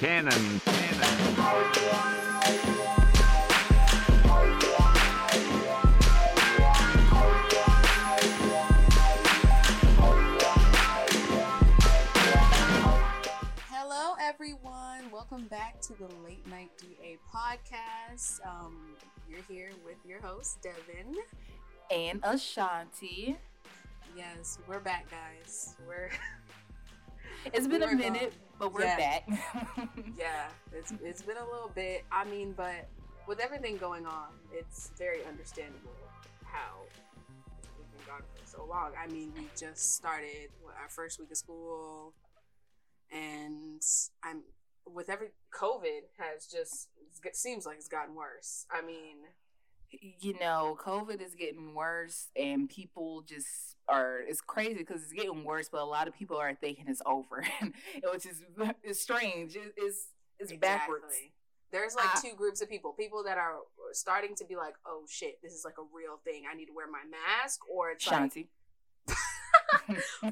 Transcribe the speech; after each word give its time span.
Cannon. 0.00 0.60
Cannon. 0.60 2.18
Hello, 13.70 14.14
everyone. 14.20 15.10
Welcome 15.12 15.44
back 15.46 15.80
to 15.82 15.94
the 15.94 16.06
Late 16.24 16.46
Night 16.48 16.70
DA 16.78 17.18
podcast. 17.34 18.38
Um, 18.46 18.94
you're 19.28 19.42
here 19.48 19.70
with 19.84 19.96
your 20.06 20.20
host, 20.20 20.58
Devin. 20.62 21.14
and 21.90 22.20
Ashanti. 22.22 23.36
Yes, 24.16 24.58
we're 24.68 24.80
back, 24.80 25.06
guys. 25.10 25.74
We're 25.86 26.10
It's 27.46 27.66
been 27.66 27.80
We're 27.80 27.92
a 27.92 27.96
minute, 27.96 28.32
but 28.58 28.72
we're 28.72 28.82
Yeah. 28.84 28.96
back. 28.96 29.28
yeah, 30.16 30.48
it's 30.72 30.92
it's 31.02 31.22
been 31.22 31.36
a 31.36 31.44
little 31.44 31.70
bit. 31.74 32.04
I 32.10 32.24
mean, 32.24 32.52
but 32.52 32.88
with 33.26 33.40
everything 33.40 33.76
going 33.76 34.06
on, 34.06 34.28
it's 34.52 34.90
very 34.98 35.24
understandable 35.24 35.92
how 36.44 36.80
we've 37.78 37.90
been 37.92 38.06
gone 38.06 38.22
for 38.34 38.46
so 38.46 38.64
long. 38.64 38.92
I 38.98 39.06
mean, 39.06 39.32
we 39.36 39.48
just 39.58 39.94
started 39.94 40.50
what, 40.62 40.74
our 40.80 40.88
first 40.88 41.18
week 41.20 41.30
of 41.30 41.36
school, 41.36 42.14
and 43.12 43.82
I'm 44.22 44.42
with 44.86 45.08
every 45.10 45.28
COVID 45.54 46.02
has 46.18 46.46
just 46.46 46.88
it 47.24 47.36
seems 47.36 47.66
like 47.66 47.76
it's 47.76 47.88
gotten 47.88 48.14
worse. 48.14 48.66
I 48.70 48.82
mean, 48.82 49.16
you 49.90 50.38
know, 50.38 50.76
COVID 50.84 51.20
is 51.22 51.34
getting 51.34 51.74
worse, 51.74 52.28
and 52.36 52.68
people 52.68 53.22
just 53.22 53.76
are. 53.88 54.20
It's 54.20 54.40
crazy 54.40 54.74
because 54.74 55.02
it's 55.02 55.12
getting 55.12 55.44
worse, 55.44 55.68
but 55.70 55.80
a 55.80 55.84
lot 55.84 56.08
of 56.08 56.14
people 56.14 56.36
are 56.36 56.54
thinking 56.54 56.86
it's 56.88 57.02
over, 57.06 57.44
which 58.12 58.26
is 58.26 58.42
it's 58.82 59.00
strange. 59.00 59.56
It- 59.56 59.74
It's 59.76 60.08
it's 60.38 60.52
backwards. 60.52 61.14
There's 61.72 61.94
like 61.94 62.14
I- 62.16 62.20
two 62.20 62.34
groups 62.36 62.60
of 62.62 62.68
people. 62.68 62.92
People 62.92 63.22
that 63.24 63.38
are 63.38 63.56
starting 63.92 64.34
to 64.36 64.44
be 64.44 64.56
like, 64.56 64.74
"Oh 64.86 65.04
shit, 65.08 65.40
this 65.42 65.52
is 65.52 65.64
like 65.64 65.78
a 65.78 65.86
real 65.94 66.18
thing. 66.24 66.44
I 66.50 66.54
need 66.54 66.66
to 66.66 66.74
wear 66.74 66.86
my 66.90 67.02
mask," 67.10 67.60
or 67.70 67.90
it's 67.90 68.06
like, 68.06 68.32
Shanti. 68.32 68.46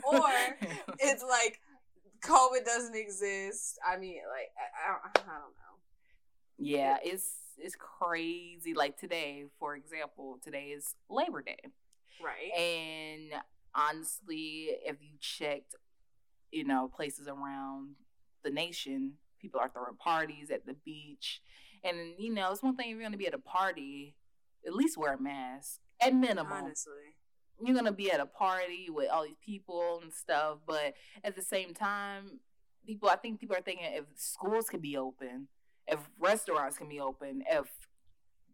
Or 0.04 0.22
it's 0.98 1.22
like 1.22 1.60
COVID 2.22 2.64
doesn't 2.64 2.94
exist. 2.96 3.78
I 3.86 3.96
mean, 3.96 4.18
like 4.30 4.50
I, 4.56 4.88
I, 4.88 4.92
don't, 4.92 5.28
I 5.28 5.32
don't 5.38 5.54
know. 5.56 5.74
yeah, 6.58 6.96
it's 7.02 7.30
it's 7.58 7.76
crazy. 7.76 8.74
Like 8.74 8.98
today, 8.98 9.44
for 9.58 9.74
example, 9.74 10.38
today 10.42 10.66
is 10.66 10.94
Labor 11.08 11.42
Day. 11.42 11.58
Right? 12.22 12.52
And 12.58 13.32
honestly, 13.74 14.68
if 14.84 14.96
you 15.00 15.16
checked, 15.20 15.74
you 16.50 16.64
know, 16.64 16.90
places 16.94 17.28
around 17.28 17.96
the 18.42 18.50
nation, 18.50 19.14
people 19.40 19.60
are 19.60 19.68
throwing 19.68 19.96
parties 19.96 20.50
at 20.50 20.66
the 20.66 20.74
beach. 20.84 21.42
And, 21.84 22.14
you 22.18 22.32
know, 22.32 22.50
it's 22.52 22.62
one 22.62 22.76
thing 22.76 22.86
if 22.86 22.92
you're 22.92 23.00
going 23.00 23.12
to 23.12 23.18
be 23.18 23.26
at 23.26 23.34
a 23.34 23.38
party, 23.38 24.14
at 24.66 24.74
least 24.74 24.96
wear 24.96 25.14
a 25.14 25.20
mask 25.20 25.80
at 26.00 26.14
minimum. 26.14 26.52
Honestly, 26.52 26.92
You're 27.62 27.74
going 27.74 27.86
to 27.86 27.92
be 27.92 28.10
at 28.10 28.20
a 28.20 28.26
party 28.26 28.88
with 28.90 29.10
all 29.10 29.24
these 29.24 29.36
people 29.44 30.00
and 30.02 30.12
stuff. 30.12 30.58
But 30.66 30.94
at 31.22 31.36
the 31.36 31.42
same 31.42 31.74
time, 31.74 32.40
people, 32.86 33.08
I 33.08 33.16
think 33.16 33.40
people 33.40 33.56
are 33.56 33.62
thinking 33.62 33.86
if 33.88 34.04
schools 34.14 34.68
can 34.68 34.80
be 34.80 34.96
open, 34.96 35.48
if 35.88 36.00
restaurants 36.18 36.78
can 36.78 36.88
be 36.88 37.00
open, 37.00 37.42
if 37.50 37.66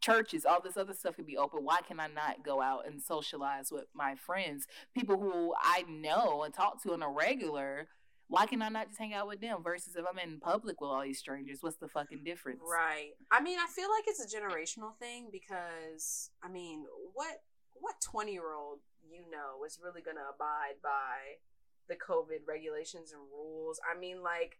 churches, 0.00 0.44
all 0.44 0.60
this 0.60 0.76
other 0.76 0.92
stuff 0.92 1.16
can 1.16 1.24
be 1.24 1.36
open. 1.36 1.64
Why 1.64 1.80
can 1.86 2.00
I 2.00 2.08
not 2.08 2.44
go 2.44 2.60
out 2.60 2.86
and 2.86 3.00
socialize 3.00 3.70
with 3.70 3.84
my 3.94 4.16
friends, 4.16 4.66
people 4.94 5.18
who 5.18 5.54
I 5.62 5.84
know 5.88 6.42
and 6.42 6.52
talk 6.52 6.82
to 6.82 6.92
on 6.92 7.02
a 7.02 7.08
regular? 7.08 7.88
Why 8.28 8.46
can 8.46 8.62
I 8.62 8.68
not 8.68 8.88
just 8.88 8.98
hang 8.98 9.14
out 9.14 9.28
with 9.28 9.40
them 9.40 9.62
versus 9.62 9.94
if 9.94 10.04
I'm 10.10 10.18
in 10.18 10.40
public 10.40 10.80
with 10.80 10.90
all 10.90 11.02
these 11.02 11.18
strangers? 11.18 11.58
What's 11.60 11.76
the 11.76 11.88
fucking 11.88 12.24
difference? 12.24 12.60
right? 12.62 13.10
I 13.30 13.42
mean, 13.42 13.58
I 13.58 13.66
feel 13.68 13.88
like 13.90 14.04
it's 14.06 14.24
a 14.24 14.36
generational 14.36 14.96
thing 14.98 15.28
because 15.30 16.30
I 16.42 16.48
mean, 16.48 16.84
what 17.14 17.42
what 17.74 17.94
twenty 18.00 18.32
year 18.32 18.54
old 18.54 18.78
you 19.08 19.22
know 19.30 19.64
is 19.66 19.78
really 19.82 20.00
gonna 20.00 20.24
abide 20.34 20.80
by 20.82 21.40
the 21.88 21.94
COVID 21.94 22.46
regulations 22.48 23.12
and 23.12 23.20
rules? 23.30 23.78
I 23.84 23.98
mean, 23.98 24.22
like 24.22 24.56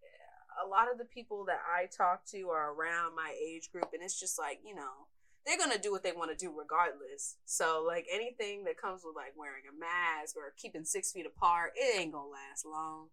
a 0.64 0.68
lot 0.68 0.90
of 0.90 0.98
the 0.98 1.04
people 1.04 1.44
that 1.46 1.60
I 1.66 1.86
talk 1.86 2.24
to 2.26 2.48
are 2.48 2.72
around 2.72 3.14
my 3.14 3.34
age 3.40 3.70
group, 3.72 3.90
and 3.92 4.02
it's 4.02 4.18
just 4.18 4.38
like 4.38 4.60
you 4.64 4.74
know 4.74 5.06
they're 5.46 5.58
gonna 5.58 5.78
do 5.78 5.90
what 5.90 6.02
they 6.02 6.12
want 6.12 6.30
to 6.30 6.36
do 6.36 6.52
regardless. 6.56 7.36
So 7.46 7.84
like 7.86 8.06
anything 8.12 8.64
that 8.64 8.80
comes 8.80 9.02
with 9.04 9.16
like 9.16 9.32
wearing 9.36 9.64
a 9.68 9.78
mask 9.78 10.36
or 10.36 10.52
keeping 10.56 10.84
six 10.84 11.12
feet 11.12 11.26
apart, 11.26 11.72
it 11.76 12.00
ain't 12.00 12.12
gonna 12.12 12.28
last 12.28 12.64
long. 12.64 13.08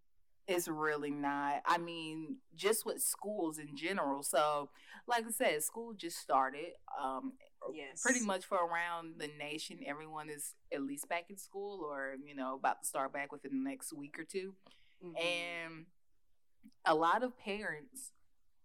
It's 0.46 0.66
really 0.68 1.10
not. 1.10 1.62
I 1.66 1.78
mean, 1.78 2.36
just 2.56 2.84
with 2.84 3.00
schools 3.02 3.58
in 3.58 3.76
general. 3.76 4.22
So, 4.24 4.70
like 5.06 5.24
I 5.24 5.30
said, 5.30 5.62
school 5.62 5.92
just 5.92 6.18
started. 6.18 6.72
Um, 7.00 7.34
Yes, 7.74 8.00
pretty 8.02 8.20
much 8.24 8.46
for 8.46 8.56
around 8.56 9.16
the 9.18 9.28
nation, 9.38 9.80
everyone 9.86 10.30
is 10.30 10.54
at 10.72 10.82
least 10.82 11.08
back 11.08 11.26
in 11.28 11.36
school 11.36 11.84
or, 11.84 12.16
you 12.24 12.34
know, 12.34 12.54
about 12.54 12.82
to 12.82 12.88
start 12.88 13.12
back 13.12 13.32
within 13.32 13.62
the 13.62 13.68
next 13.68 13.92
week 13.92 14.18
or 14.18 14.24
2 14.24 14.54
Mhm. 15.04 15.20
And 15.20 15.86
a 16.84 16.94
lot 16.94 17.22
of 17.22 17.38
parents 17.38 18.12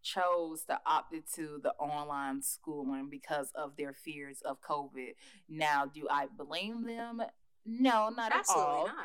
chose 0.01 0.63
to 0.65 0.79
opt 0.85 1.13
into 1.13 1.59
the 1.61 1.71
online 1.79 2.41
schooling 2.41 3.09
because 3.09 3.51
of 3.55 3.75
their 3.75 3.93
fears 3.93 4.41
of 4.45 4.61
COVID. 4.61 5.15
Now, 5.49 5.85
do 5.85 6.07
I 6.09 6.27
blame 6.37 6.85
them? 6.85 7.21
No, 7.65 8.09
not 8.09 8.31
absolutely 8.31 8.63
at 8.63 8.69
all. 8.69 8.87
not. 8.87 8.95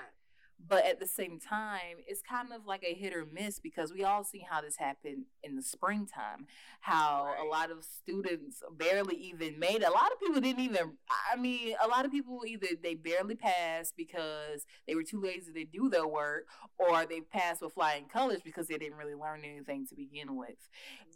But 0.69 0.87
at 0.87 1.01
the 1.01 1.07
same 1.07 1.41
time, 1.41 1.97
it's 2.07 2.23
kind 2.23 2.53
of 2.53 2.67
like 2.67 2.85
a 2.85 2.95
hit 2.95 3.15
or 3.15 3.27
miss 3.33 3.59
because 3.59 3.93
we 3.93 4.05
all 4.05 4.23
see 4.23 4.45
how 4.49 4.61
this 4.61 4.77
happened 4.77 5.25
in 5.43 5.57
the 5.57 5.63
springtime. 5.63 6.47
How 6.81 7.35
a 7.43 7.45
lot 7.45 7.71
of 7.71 7.83
students 7.83 8.63
barely 8.77 9.17
even 9.17 9.59
made 9.59 9.83
it. 9.83 9.89
A 9.89 9.91
lot 9.91 10.13
of 10.13 10.21
people 10.21 10.41
didn't 10.41 10.63
even, 10.63 10.93
I 11.33 11.37
mean, 11.37 11.75
a 11.83 11.89
lot 11.89 12.05
of 12.05 12.13
people 12.13 12.43
either 12.47 12.69
they 12.83 12.95
barely 12.95 13.35
passed 13.35 13.95
because 13.97 14.65
they 14.87 14.95
were 14.95 15.03
too 15.03 15.21
lazy 15.21 15.53
to 15.53 15.65
do 15.65 15.89
their 15.89 16.07
work 16.07 16.47
or 16.79 17.05
they 17.05 17.21
passed 17.21 17.63
with 17.63 17.73
flying 17.73 18.05
colors 18.07 18.41
because 18.45 18.69
they 18.69 18.79
didn't 18.79 18.99
really 18.99 19.15
learn 19.15 19.43
anything 19.45 19.87
to 19.89 19.97
begin 19.97 20.37
with. 20.37 20.69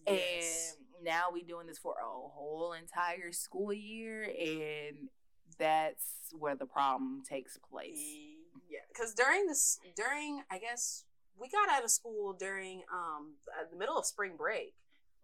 Yes. 0.07 0.77
And 0.77 1.05
now 1.05 1.25
we're 1.33 1.47
doing 1.47 1.67
this 1.67 1.79
for 1.79 1.93
a 1.93 2.05
whole 2.05 2.73
entire 2.73 3.31
school 3.31 3.73
year, 3.73 4.25
and 4.25 5.09
that's 5.59 6.05
where 6.39 6.57
the 6.57 6.67
problem 6.67 7.23
takes 7.29 7.59
place. 7.71 8.01
Yeah, 8.75 8.81
because 8.89 9.15
during 9.15 9.47
this, 9.47 9.79
during 9.97 10.43
I 10.51 10.59
guess 10.59 11.05
we 11.41 11.49
got 11.49 11.69
out 11.69 11.85
of 11.85 11.91
school 11.91 12.33
during 12.33 12.83
um 12.93 13.35
uh, 13.57 13.65
the 13.71 13.77
middle 13.77 13.97
of 13.97 14.05
spring 14.05 14.33
break, 14.37 14.75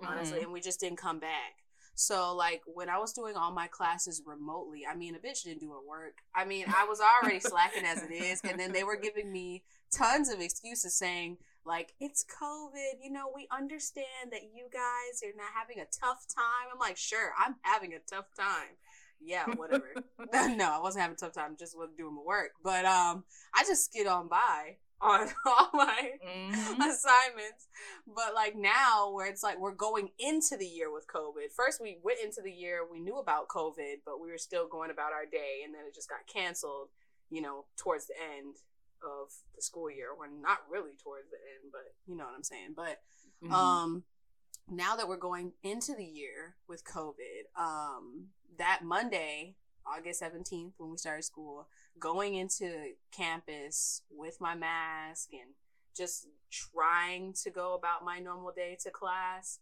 honestly, 0.00 0.38
Mhm. 0.38 0.44
and 0.44 0.52
we 0.52 0.60
just 0.60 0.78
didn't 0.80 0.98
come 0.98 1.18
back. 1.18 1.54
So 1.96 2.34
like 2.34 2.62
when 2.66 2.88
I 2.88 2.98
was 2.98 3.12
doing 3.12 3.36
all 3.36 3.52
my 3.52 3.66
classes 3.66 4.22
remotely, 4.24 4.86
I 4.90 4.94
mean, 4.94 5.14
a 5.14 5.18
bitch 5.18 5.42
didn't 5.44 5.60
do 5.60 5.70
her 5.72 5.82
work. 5.86 6.14
I 6.34 6.44
mean, 6.44 6.66
I 6.68 6.84
was 6.84 7.00
already 7.00 7.40
slacking 7.52 7.84
as 7.84 8.02
it 8.02 8.12
is, 8.12 8.40
and 8.44 8.58
then 8.58 8.72
they 8.72 8.84
were 8.84 8.96
giving 8.96 9.30
me 9.32 9.64
tons 9.92 10.28
of 10.30 10.40
excuses 10.40 10.96
saying 10.96 11.36
like 11.64 11.92
it's 12.00 12.24
COVID. 12.24 13.02
You 13.02 13.10
know, 13.10 13.30
we 13.34 13.46
understand 13.50 14.30
that 14.32 14.44
you 14.54 14.66
guys 14.72 15.22
are 15.24 15.36
not 15.36 15.52
having 15.54 15.78
a 15.80 15.84
tough 15.86 16.24
time. 16.34 16.68
I'm 16.72 16.78
like, 16.78 16.96
sure, 16.96 17.32
I'm 17.38 17.56
having 17.62 17.92
a 17.92 17.98
tough 17.98 18.26
time. 18.34 18.76
Yeah, 19.20 19.46
whatever. 19.56 19.88
no, 20.56 20.70
I 20.70 20.78
wasn't 20.80 21.02
having 21.02 21.14
a 21.14 21.18
tough 21.18 21.32
time. 21.32 21.56
Just 21.58 21.76
wasn't 21.76 21.98
doing 21.98 22.14
my 22.14 22.22
work. 22.22 22.52
But 22.62 22.84
um, 22.84 23.24
I 23.54 23.64
just 23.64 23.84
skid 23.86 24.06
on 24.06 24.28
by 24.28 24.76
on 25.00 25.28
all 25.46 25.70
my 25.72 26.12
Mhm. 26.26 26.52
assignments. 26.78 27.68
But 28.06 28.34
like 28.34 28.54
now, 28.56 29.10
where 29.12 29.26
it's 29.26 29.42
like 29.42 29.58
we're 29.58 29.74
going 29.74 30.10
into 30.18 30.56
the 30.56 30.66
year 30.66 30.92
with 30.92 31.06
COVID. 31.06 31.52
First, 31.56 31.80
we 31.80 31.98
went 32.02 32.20
into 32.22 32.42
the 32.42 32.52
year, 32.52 32.80
we 32.90 33.00
knew 33.00 33.18
about 33.18 33.48
COVID, 33.48 34.02
but 34.04 34.20
we 34.20 34.30
were 34.30 34.38
still 34.38 34.68
going 34.68 34.90
about 34.90 35.12
our 35.12 35.24
day, 35.26 35.62
and 35.64 35.74
then 35.74 35.82
it 35.86 35.94
just 35.94 36.08
got 36.08 36.26
canceled. 36.32 36.88
You 37.30 37.40
know, 37.42 37.64
towards 37.76 38.06
the 38.06 38.14
end 38.36 38.56
of 39.02 39.30
the 39.56 39.62
school 39.62 39.90
year, 39.90 40.10
or 40.10 40.28
not 40.28 40.58
really 40.70 40.90
towards 41.02 41.30
the 41.30 41.36
end, 41.36 41.72
but 41.72 41.94
you 42.06 42.16
know 42.16 42.24
what 42.24 42.34
I'm 42.34 42.42
saying. 42.42 42.74
But 42.76 43.00
Mhm. 43.42 43.52
um 43.52 44.04
now 44.70 44.94
that 44.96 45.08
we're 45.08 45.16
going 45.16 45.52
into 45.62 45.94
the 45.94 46.04
year 46.04 46.54
with 46.68 46.84
covid 46.84 47.48
um 47.58 48.26
that 48.56 48.80
monday 48.82 49.56
august 49.86 50.22
17th 50.22 50.72
when 50.78 50.90
we 50.90 50.96
started 50.96 51.24
school 51.24 51.66
going 51.98 52.34
into 52.34 52.92
campus 53.10 54.02
with 54.10 54.40
my 54.40 54.54
mask 54.54 55.30
and 55.32 55.54
just 55.96 56.28
trying 56.50 57.32
to 57.32 57.50
go 57.50 57.74
about 57.74 58.04
my 58.04 58.18
normal 58.20 58.52
day 58.54 58.76
to 58.80 58.90
class 58.90 59.58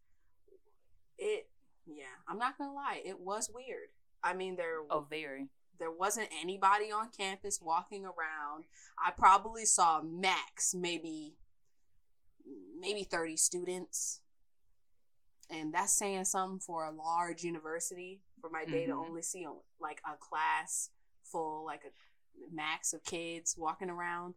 it 1.18 1.48
yeah 1.86 2.04
i'm 2.28 2.38
not 2.38 2.58
gonna 2.58 2.72
lie 2.72 3.00
it 3.04 3.18
was 3.18 3.50
weird 3.52 3.88
i 4.22 4.34
mean 4.34 4.56
there 4.56 4.80
oh, 4.90 5.06
very. 5.08 5.48
there 5.78 5.90
wasn't 5.90 6.28
anybody 6.40 6.90
on 6.92 7.08
campus 7.16 7.60
walking 7.62 8.04
around. 8.04 8.64
I 9.04 9.12
probably 9.12 9.64
saw 9.64 10.02
max 10.02 10.74
maybe 10.74 11.36
maybe 12.80 13.04
30 13.04 13.36
students. 13.36 14.20
And 15.50 15.72
that's 15.72 15.92
saying 15.92 16.26
something 16.26 16.60
for 16.60 16.84
a 16.84 16.90
large 16.90 17.42
university 17.42 18.20
for 18.40 18.50
my 18.50 18.64
day 18.64 18.86
to 18.86 18.92
Mhm. 18.92 19.06
only 19.06 19.22
see 19.22 19.46
like 19.80 20.00
a 20.06 20.16
class 20.16 20.90
full 21.24 21.64
like 21.64 21.84
a 21.84 21.90
max 22.54 22.92
of 22.92 23.02
kids 23.04 23.56
walking 23.56 23.90
around. 23.90 24.34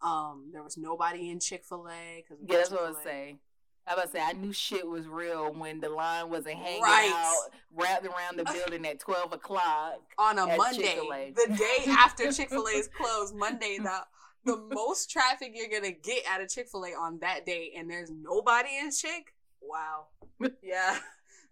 Um, 0.00 0.50
there 0.52 0.62
was 0.62 0.76
nobody 0.76 1.30
in 1.30 1.38
Chick 1.40 1.64
Fil 1.64 1.88
A 1.88 2.22
because 2.22 2.42
Yeah, 2.46 2.56
that's 2.58 2.70
what 2.70 2.82
I 2.82 2.88
was 2.90 3.02
saying. 3.02 3.40
I 3.86 3.94
was 3.94 4.04
about 4.04 4.12
to 4.12 4.18
say 4.18 4.24
I 4.24 4.32
knew 4.32 4.52
shit 4.52 4.86
was 4.86 5.06
real 5.06 5.52
when 5.52 5.80
the 5.80 5.90
line 5.90 6.30
wasn't 6.30 6.56
hanging 6.56 6.82
Right. 6.82 7.12
out 7.12 7.50
wrapped 7.70 8.06
around 8.06 8.36
the 8.38 8.44
building 8.52 8.86
at 8.86 8.98
twelve 9.00 9.32
o'clock. 9.34 10.00
on 10.18 10.38
a 10.38 10.46
Monday, 10.56 10.82
Chick-fil-A. 10.82 11.30
the 11.32 11.54
day 11.56 11.84
after 11.90 12.32
Chick 12.32 12.48
Fil 12.48 12.66
A 12.66 12.70
is 12.70 12.88
closed, 12.96 13.34
Monday, 13.34 13.78
the 13.78 14.06
the 14.44 14.56
most 14.56 15.10
traffic 15.10 15.52
you're 15.54 15.68
gonna 15.68 15.90
get 15.92 16.24
at 16.30 16.40
a 16.40 16.46
Chick 16.46 16.68
Fil 16.68 16.84
A 16.86 16.94
on 16.94 17.18
that 17.20 17.44
day, 17.46 17.72
and 17.76 17.90
there's 17.90 18.10
nobody 18.10 18.76
in 18.78 18.90
Chick. 18.90 19.33
Wow, 19.68 20.06
yeah, 20.62 20.98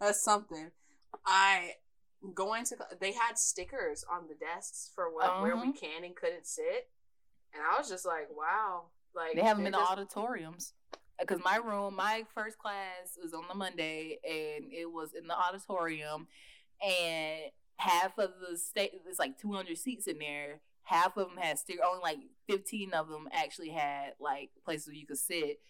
that's 0.00 0.22
something. 0.22 0.70
I 1.26 1.72
going 2.34 2.64
to 2.66 2.76
they 3.00 3.12
had 3.12 3.36
stickers 3.38 4.04
on 4.10 4.28
the 4.28 4.34
desks 4.34 4.90
for 4.94 5.12
what 5.12 5.40
where 5.40 5.56
we 5.56 5.62
Uh-huh. 5.68 5.72
can 5.80 6.04
and 6.04 6.14
couldn't 6.16 6.46
sit, 6.46 6.88
and 7.52 7.62
I 7.62 7.78
was 7.78 7.88
just 7.88 8.06
like, 8.06 8.28
wow, 8.36 8.84
like 9.14 9.34
They 9.34 9.42
have 9.42 9.56
them 9.56 9.66
in 9.66 9.72
the 9.72 9.78
auditoriums. 9.78 10.74
Because 11.18 11.40
my 11.44 11.56
room, 11.56 11.94
my 11.94 12.24
first 12.34 12.58
class 12.58 13.16
was 13.22 13.32
on 13.32 13.44
the 13.48 13.54
Monday, 13.54 14.18
and 14.24 14.72
it 14.72 14.90
was 14.90 15.12
in 15.14 15.26
the 15.28 15.36
auditorium, 15.38 16.26
and 16.84 17.42
half 17.76 18.18
of 18.18 18.30
the 18.48 18.56
state, 18.58 18.92
it's 19.06 19.18
like 19.20 19.38
200 19.38 19.76
seats 19.78 20.06
in 20.08 20.18
there. 20.18 20.60
Half 20.84 21.16
of 21.16 21.28
them 21.28 21.36
had 21.38 21.58
sticker. 21.60 21.84
Only 21.84 22.00
like 22.02 22.18
15 22.48 22.92
of 22.92 23.08
them 23.08 23.28
actually 23.32 23.68
had 23.70 24.14
like 24.18 24.50
places 24.64 24.88
where 24.88 24.96
you 24.96 25.06
could 25.06 25.18
sit, 25.18 25.60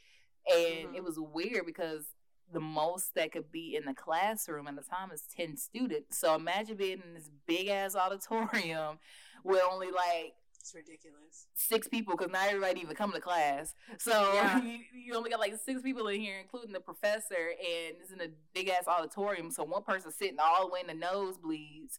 and 0.47 0.89
Mhm. 0.91 0.95
it 0.97 1.05
was 1.05 1.19
weird 1.19 1.67
because 1.67 2.07
the 2.53 2.61
most 2.61 3.15
that 3.15 3.33
could 3.33 3.51
be 3.51 3.77
in 3.77 3.85
the 3.85 3.95
classroom 3.95 4.67
at 4.69 4.77
the 4.77 4.83
time 4.83 5.11
is 5.13 5.23
10 5.37 5.57
students. 5.57 6.19
So 6.19 6.35
imagine 6.35 6.77
being 6.77 7.03
in 7.07 7.15
this 7.15 7.31
big 7.47 7.69
ass 7.69 7.95
auditorium 7.97 8.99
with 9.45 9.61
only 9.71 9.89
like 9.91 10.35
It's 10.61 10.75
ridiculous. 10.75 11.47
six 11.55 11.89
people 11.89 12.15
because 12.17 12.33
not 12.33 12.49
everybody 12.49 12.81
even 12.81 12.95
come 12.95 13.13
to 13.13 13.21
class. 13.21 13.75
So 13.99 14.33
Yeah. 14.35 14.63
you, 14.63 14.79
you 14.95 15.15
only 15.15 15.31
got 15.31 15.41
like 15.41 15.55
six 15.65 15.83
people 15.83 16.07
in 16.09 16.21
here, 16.21 16.39
including 16.41 16.73
the 16.73 16.81
professor, 16.81 17.35
and 17.35 17.97
it's 18.01 18.13
in 18.13 18.21
a 18.21 18.29
big 18.55 18.69
ass 18.69 18.87
auditorium. 18.87 19.51
So 19.51 19.65
one 19.65 19.83
person 19.83 20.13
sitting 20.13 20.37
all 20.41 20.69
the 20.69 20.73
way 20.73 20.81
in 20.87 20.87
the 20.99 21.05
nosebleeds 21.07 21.99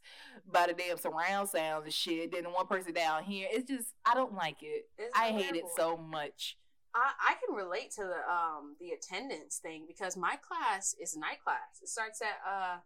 by 0.51 0.67
the 0.67 0.73
damn 0.73 0.97
surround 0.97 1.49
sounds 1.49 1.83
and 1.85 1.93
shit. 1.93 2.31
Then 2.31 2.45
one 2.45 2.67
person 2.67 2.93
down 2.93 3.23
here. 3.23 3.47
It's 3.51 3.69
just 3.69 3.89
I 4.05 4.13
don't 4.13 4.33
like 4.35 4.57
it. 4.61 4.85
It's 4.97 5.17
I 5.17 5.29
hate 5.31 5.55
it 5.55 5.65
so 5.75 5.97
much. 5.97 6.57
I, 6.95 7.11
I 7.31 7.33
can 7.45 7.55
relate 7.55 7.91
to 7.91 8.03
the 8.03 8.31
um 8.31 8.75
the 8.79 8.91
attendance 8.91 9.57
thing 9.57 9.85
because 9.87 10.15
my 10.17 10.35
class 10.37 10.95
is 11.01 11.15
night 11.17 11.43
class. 11.43 11.81
It 11.81 11.89
starts 11.89 12.21
at 12.21 12.39
uh 12.47 12.77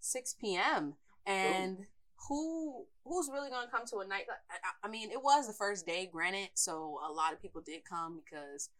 six 0.00 0.34
p.m. 0.34 0.94
and 1.26 1.86
who 2.28 2.86
who's 3.04 3.28
really 3.32 3.50
gonna 3.50 3.70
come 3.70 3.84
to 3.86 3.98
a 3.98 4.06
night? 4.06 4.24
I, 4.50 4.86
I- 4.86 4.88
mean, 4.90 5.10
it 5.10 5.22
was 5.22 5.46
the 5.46 5.52
first 5.52 5.84
day, 5.86 6.08
granted, 6.10 6.50
so 6.54 6.98
a 7.06 7.12
lot 7.12 7.32
of 7.32 7.42
people 7.42 7.60
did 7.60 7.84
come 7.84 8.20
because 8.24 8.70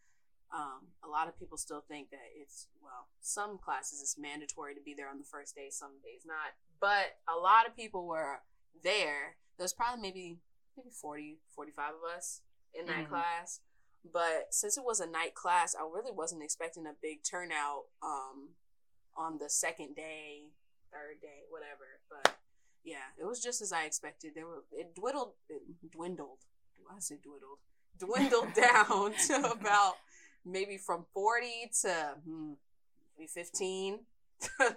um 0.53 0.87
a 1.03 1.07
lot 1.09 1.27
of 1.27 1.37
people 1.37 1.57
still 1.57 1.83
think 1.89 2.09
that 2.11 2.23
it's 2.41 2.67
well 2.81 3.07
some 3.19 3.57
classes 3.57 4.01
it's 4.01 4.17
mandatory 4.17 4.73
to 4.73 4.79
be 4.81 4.93
there 4.93 5.09
on 5.09 5.17
the 5.17 5.25
first 5.25 5.55
day, 5.55 5.67
some 5.69 5.91
days 6.03 6.21
not. 6.25 6.55
But 6.79 7.17
a 7.27 7.37
lot 7.37 7.67
of 7.67 7.75
people 7.75 8.05
were 8.07 8.39
there. 8.83 9.35
There's 9.57 9.73
probably 9.73 10.01
maybe 10.01 10.37
maybe 10.77 10.89
40, 10.91 11.39
45 11.55 11.89
of 11.95 12.17
us 12.17 12.41
in 12.73 12.85
that 12.85 13.05
Mhm. 13.05 13.09
class 13.09 13.59
but 14.11 14.47
since 14.51 14.77
it 14.77 14.83
was 14.83 14.99
a 14.99 15.05
night 15.05 15.33
class 15.35 15.75
i 15.75 15.81
really 15.81 16.11
wasn't 16.11 16.43
expecting 16.43 16.85
a 16.85 16.93
big 17.01 17.19
turnout 17.23 17.83
um 18.03 18.49
on 19.15 19.37
the 19.39 19.49
second 19.49 19.95
day 19.95 20.43
third 20.91 21.21
day 21.21 21.43
whatever 21.49 21.99
but 22.09 22.37
yeah 22.83 23.09
it 23.19 23.25
was 23.25 23.41
just 23.41 23.61
as 23.61 23.71
i 23.71 23.83
expected 23.83 24.31
there 24.35 24.45
were 24.45 24.63
it 24.71 24.95
dwindled 24.95 25.33
it 25.49 25.61
dwindled 25.91 26.39
i 26.95 26.99
say 26.99 27.17
dwindled 27.23 27.59
dwindled 27.99 28.53
down 28.55 29.13
to 29.27 29.51
about 29.51 29.95
maybe 30.45 30.77
from 30.77 31.05
40 31.13 31.71
to 31.81 32.15
hmm, 32.25 32.53
maybe 33.17 33.27
15 33.27 33.99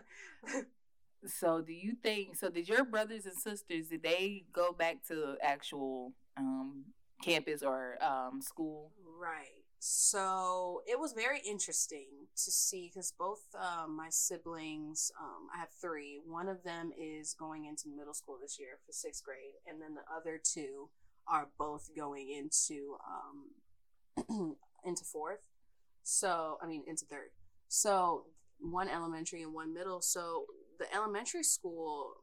So 1.27 1.61
do 1.61 1.73
you 1.73 1.95
think? 2.03 2.37
So 2.37 2.49
did 2.49 2.69
your 2.69 2.85
brothers 2.85 3.27
and 3.27 3.37
sisters 3.37 3.89
did 3.89 4.03
they 4.03 4.45
go 4.53 4.73
back 4.73 5.07
to 5.09 5.37
actual 5.43 6.13
um, 6.37 6.85
campus 7.23 7.63
or 7.63 7.99
um, 8.03 8.41
school? 8.41 8.91
Right. 9.21 9.65
So 9.81 10.83
it 10.87 10.99
was 10.99 11.13
very 11.13 11.41
interesting 11.41 12.07
to 12.37 12.51
see 12.51 12.91
because 12.93 13.13
both 13.19 13.43
um, 13.55 13.95
my 13.95 14.09
siblings, 14.09 15.13
um, 15.21 15.49
I 15.55 15.59
have 15.59 15.69
three. 15.79 16.21
One 16.27 16.49
of 16.49 16.63
them 16.63 16.91
is 16.99 17.35
going 17.39 17.67
into 17.67 17.89
middle 17.95 18.15
school 18.15 18.39
this 18.41 18.59
year 18.59 18.79
for 18.87 18.93
sixth 18.93 19.23
grade, 19.23 19.61
and 19.67 19.81
then 19.81 19.95
the 19.95 20.03
other 20.15 20.41
two 20.43 20.89
are 21.29 21.49
both 21.59 21.91
going 21.95 22.31
into 22.31 22.97
um, 24.29 24.57
into 24.85 25.05
fourth. 25.05 25.41
So 26.03 26.57
I 26.63 26.67
mean 26.67 26.85
into 26.87 27.05
third. 27.05 27.31
So 27.69 28.25
one 28.59 28.89
elementary 28.89 29.43
and 29.43 29.53
one 29.53 29.75
middle. 29.75 30.01
So 30.01 30.47
the 30.79 30.87
elementary 30.95 31.43
school, 31.43 32.15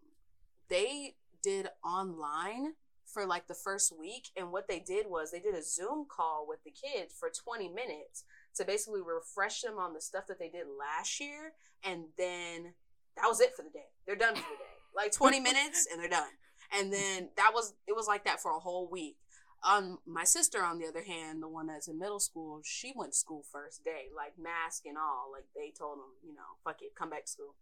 they 0.68 1.16
did 1.44 1.70
online 1.86 2.74
for 3.12 3.26
like 3.26 3.48
the 3.48 3.54
first 3.54 3.98
week 3.98 4.30
and 4.36 4.52
what 4.52 4.68
they 4.68 4.80
did 4.80 5.08
was 5.08 5.32
they 5.32 5.40
did 5.40 5.56
a 5.56 5.64
zoom 5.64 6.06
call 6.10 6.46
with 6.48 6.64
the 6.64 6.72
kids 6.72 7.14
for 7.18 7.30
20 7.30 7.70
minutes 7.70 8.24
to 8.56 8.66
basically 8.66 9.02
refresh 9.02 9.62
them 9.62 9.78
on 9.78 9.94
the 9.94 10.02
stuff 10.02 10.28
that 10.28 10.40
they 10.40 10.50
did 10.50 10.66
last 10.78 11.20
year 11.20 11.54
and 11.84 12.06
then 12.18 12.74
that 13.16 13.28
was 13.28 13.42
it 13.42 13.56
for 13.56 13.64
the 13.64 13.70
day. 13.70 13.90
They're 14.06 14.16
done 14.16 14.36
for 14.36 14.42
the 14.42 14.58
day. 14.58 14.74
Like 14.96 15.12
20 15.12 15.40
minutes 15.40 15.88
and 15.92 16.02
they're 16.02 16.10
done. 16.10 16.32
And 16.78 16.92
then 16.92 17.30
that 17.38 17.52
was 17.54 17.74
it 17.88 17.96
was 17.96 18.08
like 18.08 18.26
that 18.26 18.42
for 18.42 18.52
a 18.52 18.60
whole 18.60 18.90
week. 18.90 19.18
Um 19.64 20.00
my 20.06 20.24
sister 20.24 20.64
on 20.64 20.80
the 20.80 20.88
other 20.88 21.04
hand 21.04 21.42
the 21.42 21.48
one 21.48 21.68
that's 21.68 21.88
in 21.88 21.98
middle 21.98 22.20
school 22.20 22.62
she 22.64 22.94
went 22.96 23.14
to 23.14 23.18
school 23.18 23.44
first 23.52 23.84
day 23.84 24.06
like 24.16 24.34
mask 24.38 24.86
and 24.86 24.98
all 24.98 25.32
like 25.32 25.46
they 25.56 25.74
told 25.78 25.98
them 25.98 26.14
you 26.24 26.34
know 26.34 26.58
fuck 26.64 26.82
it 26.82 26.94
come 26.98 27.10
back 27.10 27.26
to 27.26 27.32
school 27.32 27.56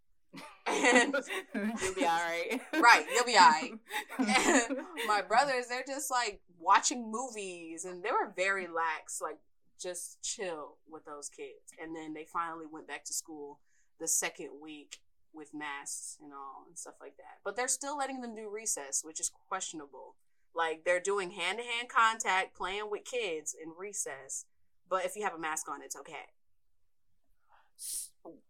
and 0.66 1.14
You'll 1.54 1.94
be 1.94 2.04
all 2.04 2.20
right. 2.20 2.60
Right, 2.74 3.06
you'll 3.14 3.24
be 3.24 3.36
all 3.36 3.50
right. 3.50 3.72
And 4.18 4.78
my 5.06 5.22
brothers, 5.22 5.66
they're 5.68 5.84
just 5.86 6.10
like 6.10 6.40
watching 6.58 7.10
movies 7.10 7.84
and 7.84 8.02
they 8.02 8.10
were 8.10 8.32
very 8.34 8.66
lax, 8.66 9.20
like 9.20 9.38
just 9.80 10.22
chill 10.22 10.76
with 10.90 11.04
those 11.04 11.28
kids. 11.28 11.72
And 11.80 11.94
then 11.94 12.14
they 12.14 12.24
finally 12.24 12.66
went 12.70 12.88
back 12.88 13.04
to 13.04 13.12
school 13.12 13.60
the 14.00 14.08
second 14.08 14.50
week 14.62 14.98
with 15.32 15.54
masks 15.54 16.16
and 16.22 16.32
all 16.32 16.64
and 16.66 16.78
stuff 16.78 16.94
like 17.00 17.16
that. 17.18 17.38
But 17.44 17.56
they're 17.56 17.68
still 17.68 17.96
letting 17.96 18.20
them 18.20 18.34
do 18.34 18.50
recess, 18.52 19.02
which 19.04 19.20
is 19.20 19.30
questionable. 19.48 20.16
Like 20.54 20.84
they're 20.84 21.00
doing 21.00 21.32
hand 21.32 21.58
to 21.58 21.64
hand 21.64 21.88
contact, 21.88 22.56
playing 22.56 22.90
with 22.90 23.04
kids 23.04 23.54
in 23.54 23.72
recess. 23.78 24.46
But 24.88 25.04
if 25.04 25.16
you 25.16 25.24
have 25.24 25.34
a 25.34 25.38
mask 25.38 25.68
on, 25.68 25.82
it's 25.82 25.96
okay. 25.96 26.32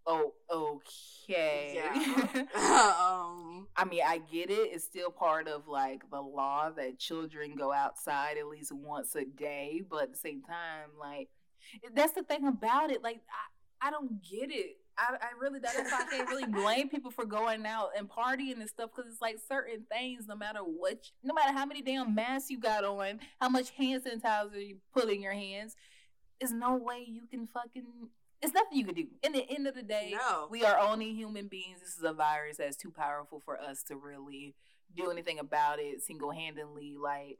Oh, 0.07 0.33
okay. 0.51 1.73
Yeah. 1.75 1.93
um, 2.55 3.67
I 3.77 3.85
mean, 3.89 4.03
I 4.07 4.19
get 4.19 4.51
it. 4.51 4.71
It's 4.73 4.85
still 4.85 5.11
part 5.11 5.49
of 5.49 5.69
like 5.69 6.09
the 6.11 6.21
law 6.21 6.71
that 6.77 6.99
children 6.99 7.55
go 7.57 7.73
outside 7.73 8.39
at 8.39 8.47
least 8.47 8.73
once 8.73 9.15
a 9.17 9.25
day, 9.25 9.83
but 9.89 10.05
at 10.05 10.13
the 10.13 10.19
same 10.19 10.43
time, 10.43 10.91
like 10.99 11.29
that's 11.95 12.13
the 12.13 12.23
thing 12.23 12.47
about 12.47 12.91
it. 12.91 13.03
Like 13.03 13.21
I, 13.83 13.89
I 13.89 13.91
don't 13.91 14.23
get 14.23 14.51
it. 14.51 14.77
I, 14.99 15.15
I 15.21 15.27
really 15.39 15.59
that's 15.59 15.77
why 15.77 16.05
I 16.07 16.11
can't 16.11 16.29
really 16.31 16.47
blame 16.47 16.89
people 16.89 17.11
for 17.11 17.27
going 17.27 17.67
out 17.67 17.91
and 17.99 18.09
partying 18.09 18.61
and 18.61 18.69
stuff 18.69 18.91
because 18.97 19.11
it's 19.13 19.21
like 19.21 19.37
certain 19.47 19.85
things, 19.93 20.27
no 20.27 20.37
matter 20.37 20.61
what, 20.61 20.93
you- 20.93 21.11
no 21.29 21.35
matter 21.35 21.53
how 21.53 21.67
many 21.67 21.83
damn 21.83 22.15
masks 22.15 22.49
you 22.51 22.59
got 22.59 22.83
on, 22.85 23.21
how 23.41 23.51
much 23.51 23.71
hand 23.71 24.05
sanitizer 24.05 24.67
you 24.67 24.77
put 24.95 25.11
in 25.11 25.21
your 25.21 25.35
hands, 25.35 25.77
there's 26.41 26.53
no 26.53 26.77
way 26.77 27.05
you 27.07 27.23
can 27.31 27.47
fucking. 27.47 27.85
It's 28.47 28.55
nothing 28.55 28.79
you 28.79 28.85
can 28.85 28.95
do. 28.95 29.07
In 29.25 29.33
the 29.33 29.45
end 29.51 29.67
of 29.67 29.75
the 29.75 29.83
day, 29.83 30.15
no. 30.17 30.47
we 30.49 30.65
are 30.65 30.79
only 30.79 31.13
human 31.13 31.49
beings. 31.49 31.81
This 31.81 31.97
is 31.97 32.05
a 32.05 32.13
virus 32.13 32.59
that's 32.59 32.77
too 32.77 32.93
powerful 32.93 33.41
for 33.45 33.61
us 33.61 33.83
to 33.89 33.97
really 33.97 34.55
do 34.97 35.11
anything 35.11 35.41
about 35.41 35.81
it 35.81 36.01
single 36.01 36.31
handedly. 36.31 36.95
Like, 36.97 37.39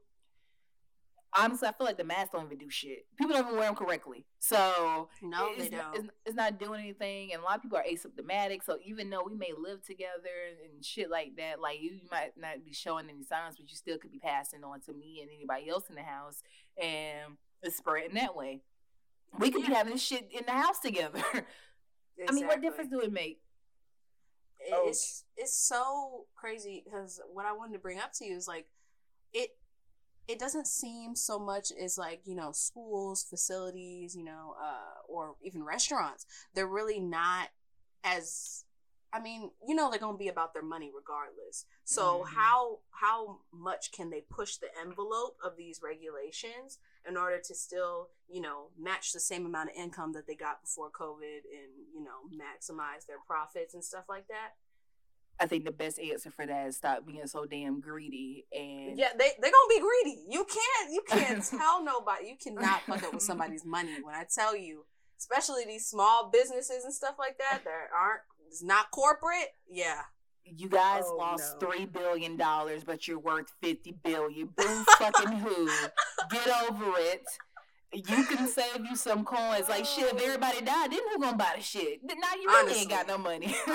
honestly, 1.33 1.65
I 1.65 1.71
feel 1.71 1.87
like 1.87 1.95
the 1.95 2.03
masks 2.03 2.31
don't 2.33 2.45
even 2.47 2.57
do 2.57 2.69
shit. 2.69 3.05
People 3.17 3.33
don't 3.37 3.45
even 3.45 3.57
wear 3.57 3.67
them 3.67 3.75
correctly. 3.75 4.25
So, 4.39 5.07
no, 5.21 5.47
it's, 5.51 5.69
they 5.69 5.77
don't. 5.77 5.95
It's, 5.95 6.07
it's 6.25 6.35
not 6.35 6.59
doing 6.59 6.81
anything. 6.81 7.31
And 7.31 7.41
a 7.41 7.45
lot 7.45 7.55
of 7.55 7.61
people 7.61 7.77
are 7.77 7.85
asymptomatic. 7.89 8.65
So, 8.65 8.77
even 8.85 9.09
though 9.09 9.23
we 9.25 9.33
may 9.33 9.53
live 9.57 9.83
together 9.83 10.11
and 10.61 10.83
shit 10.83 11.09
like 11.09 11.37
that, 11.37 11.61
like 11.61 11.81
you 11.81 11.99
might 12.11 12.31
not 12.37 12.65
be 12.65 12.73
showing 12.73 13.07
any 13.09 13.23
signs, 13.23 13.55
but 13.55 13.69
you 13.69 13.77
still 13.77 13.97
could 13.97 14.11
be 14.11 14.19
passing 14.19 14.65
on 14.65 14.81
to 14.81 14.93
me 14.93 15.19
and 15.21 15.29
anybody 15.33 15.69
else 15.69 15.85
in 15.89 15.95
the 15.95 16.03
house. 16.03 16.43
And 16.77 17.37
it's 17.63 17.77
spreading 17.77 18.15
that 18.15 18.35
way. 18.35 18.59
We 19.39 19.51
could 19.51 19.65
be 19.65 19.73
having 19.73 19.93
this 19.93 20.01
shit 20.01 20.29
in 20.31 20.45
the 20.45 20.51
house 20.51 20.79
together. 20.79 21.21
I 22.27 22.31
mean, 22.31 22.47
what 22.47 22.61
difference 22.61 22.89
do 22.89 23.01
it 23.01 23.11
make? 23.11 23.39
it's 24.69 25.23
it's 25.37 25.55
so 25.57 26.25
crazy 26.35 26.83
because 26.83 27.21
what 27.31 27.45
I 27.45 27.53
wanted 27.53 27.73
to 27.73 27.79
bring 27.79 27.99
up 27.99 28.11
to 28.13 28.25
you 28.25 28.35
is 28.35 28.47
like 28.47 28.67
it 29.33 29.51
it 30.27 30.39
doesn't 30.39 30.67
seem 30.67 31.15
so 31.15 31.39
much 31.39 31.71
as 31.71 31.97
like 31.97 32.21
you 32.25 32.35
know 32.35 32.51
schools 32.51 33.23
facilities 33.23 34.15
you 34.15 34.23
know 34.25 34.55
uh 34.61 34.99
or 35.07 35.35
even 35.41 35.63
restaurants 35.63 36.25
they're 36.53 36.67
really 36.67 36.99
not 36.99 37.49
as 38.03 38.65
I 39.13 39.19
I 39.19 39.21
mean, 39.21 39.51
you 39.65 39.73
know 39.73 39.89
they're 39.89 39.99
gonna 39.99 40.17
be 40.17 40.27
about 40.27 40.53
their 40.53 40.61
money 40.63 40.91
regardless. 40.93 41.65
So 41.85 42.23
Mhm. 42.23 42.27
how 42.35 42.79
how 42.91 43.39
much 43.53 43.91
can 43.93 44.09
they 44.09 44.21
push 44.21 44.57
the 44.57 44.67
envelope 44.77 45.37
of 45.41 45.55
these 45.55 45.81
regulations 45.81 46.79
in 47.07 47.17
order 47.17 47.39
to 47.39 47.55
still, 47.55 48.09
you 48.27 48.41
know, 48.41 48.67
match 48.79 49.13
the 49.13 49.19
same 49.19 49.45
amount 49.45 49.69
of 49.69 49.75
income 49.75 50.13
that 50.13 50.27
they 50.27 50.35
got 50.35 50.61
before 50.61 50.89
COVID 50.91 51.41
and, 51.51 51.71
you 51.93 52.03
know, 52.03 52.27
maximize 52.31 53.05
their 53.07 53.19
profits 53.25 53.73
and 53.73 53.83
stuff 53.83 54.05
like 54.09 54.27
that? 54.27 54.55
I 55.39 55.45
think 55.45 55.65
the 55.65 55.71
best 55.71 55.99
answer 55.99 56.31
for 56.31 56.45
that 56.45 56.67
is 56.67 56.77
stop 56.77 57.05
being 57.05 57.27
so 57.27 57.45
damn 57.45 57.79
greedy 57.79 58.47
and 58.51 58.97
Yeah, 58.97 59.09
they 59.17 59.31
they're 59.39 59.51
gonna 59.51 59.69
be 59.69 59.79
greedy. 59.79 60.23
You 60.29 60.45
can't 60.45 60.91
you 60.91 61.03
can't 61.07 61.43
tell 61.49 61.83
nobody. 61.83 62.27
You 62.27 62.35
cannot 62.41 62.81
fuck 62.81 63.03
up 63.03 63.13
with 63.13 63.21
somebody's 63.21 63.63
money. 63.63 64.01
When 64.01 64.15
I 64.15 64.25
tell 64.33 64.55
you, 64.55 64.85
especially 65.19 65.63
these 65.65 65.85
small 65.85 66.31
businesses 66.31 66.83
and 66.83 66.93
stuff 66.93 67.15
like 67.19 67.37
that 67.37 67.61
that 67.65 67.87
aren't 67.95 68.21
it's 68.47 68.63
not 68.63 68.89
corporate. 68.91 69.53
Yeah, 69.69 70.01
you 70.55 70.69
guys 70.69 71.03
Oh, 71.05 71.15
lost 71.17 71.57
no. 71.61 71.67
three 71.69 71.85
billion 71.85 72.37
dollars, 72.37 72.83
but 72.83 73.07
you're 73.07 73.19
worth 73.19 73.51
fifty 73.61 73.91
billion. 74.03 74.47
Boo 74.55 74.83
fucking 74.97 75.33
who? 75.39 75.69
Get 76.31 76.47
over 76.69 76.91
it. 76.97 77.23
You 77.93 78.25
can 78.25 78.47
save 78.47 78.85
you 78.89 78.95
some 78.95 79.23
coins. 79.23 79.69
Like 79.69 79.85
shit, 79.85 80.13
if 80.13 80.21
everybody 80.21 80.61
died, 80.61 80.91
then 80.91 80.99
who 81.13 81.21
gonna 81.21 81.37
buy 81.37 81.53
the 81.55 81.63
shit? 81.63 82.01
Now 82.03 82.13
you 82.41 82.47
really 82.47 82.81
ain't 82.81 82.89
got 82.89 83.07
no 83.07 83.17
money. 83.17 83.47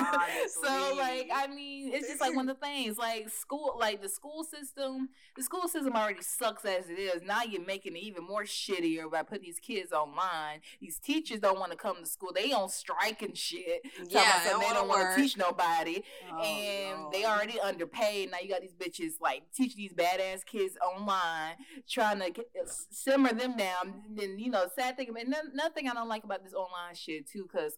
so 0.63 0.95
like, 0.97 1.29
I 1.33 1.47
mean, 1.47 1.91
it's 1.93 2.07
just 2.07 2.21
like 2.21 2.35
one 2.35 2.47
of 2.47 2.59
the 2.59 2.65
things. 2.65 2.97
Like 2.97 3.29
school, 3.29 3.75
like 3.79 4.01
the 4.01 4.09
school 4.09 4.43
system. 4.43 5.09
The 5.35 5.43
school 5.43 5.67
system 5.67 5.95
already 5.95 6.21
sucks 6.21 6.63
as 6.63 6.89
it 6.89 6.99
is. 6.99 7.23
Now 7.23 7.41
you're 7.43 7.65
making 7.65 7.95
it 7.95 8.03
even 8.03 8.23
more 8.23 8.43
shittier 8.43 9.09
by 9.11 9.23
putting 9.23 9.45
these 9.45 9.59
kids 9.59 9.91
online. 9.91 10.61
These 10.79 10.99
teachers 10.99 11.39
don't 11.39 11.59
want 11.59 11.71
to 11.71 11.77
come 11.77 11.97
to 11.97 12.05
school. 12.05 12.31
They 12.35 12.51
on 12.51 12.69
strike 12.69 13.23
and 13.23 13.35
shit. 13.37 13.81
Yeah. 14.09 14.41
they 14.43 14.69
don't 14.73 14.87
want 14.87 15.15
to 15.15 15.21
teach 15.21 15.37
nobody 15.37 16.03
Oh, 16.31 16.41
and 16.41 17.11
they 17.11 17.25
already 17.25 17.59
underpaid. 17.59 18.31
Now 18.31 18.37
you 18.41 18.49
got 18.49 18.61
these 18.61 18.73
bitches 18.73 19.21
like 19.21 19.43
teaching 19.55 19.77
these 19.77 19.93
badass 19.93 20.45
kids 20.45 20.77
online, 20.81 21.55
trying 21.89 22.19
to 22.19 22.31
get, 22.31 22.47
simmer 22.65 23.33
them 23.33 23.57
down. 23.57 24.02
And 24.05 24.17
then 24.17 24.39
you 24.39 24.49
know, 24.49 24.67
sad 24.75 24.97
thing, 24.97 25.07
and 25.09 25.31
then 25.33 25.51
another 25.53 25.73
thing 25.73 25.87
I 25.87 25.93
don't 25.93 26.09
like 26.09 26.23
about 26.23 26.43
this 26.43 26.53
online 26.53 26.95
shit 26.95 27.27
too, 27.29 27.43
because 27.43 27.77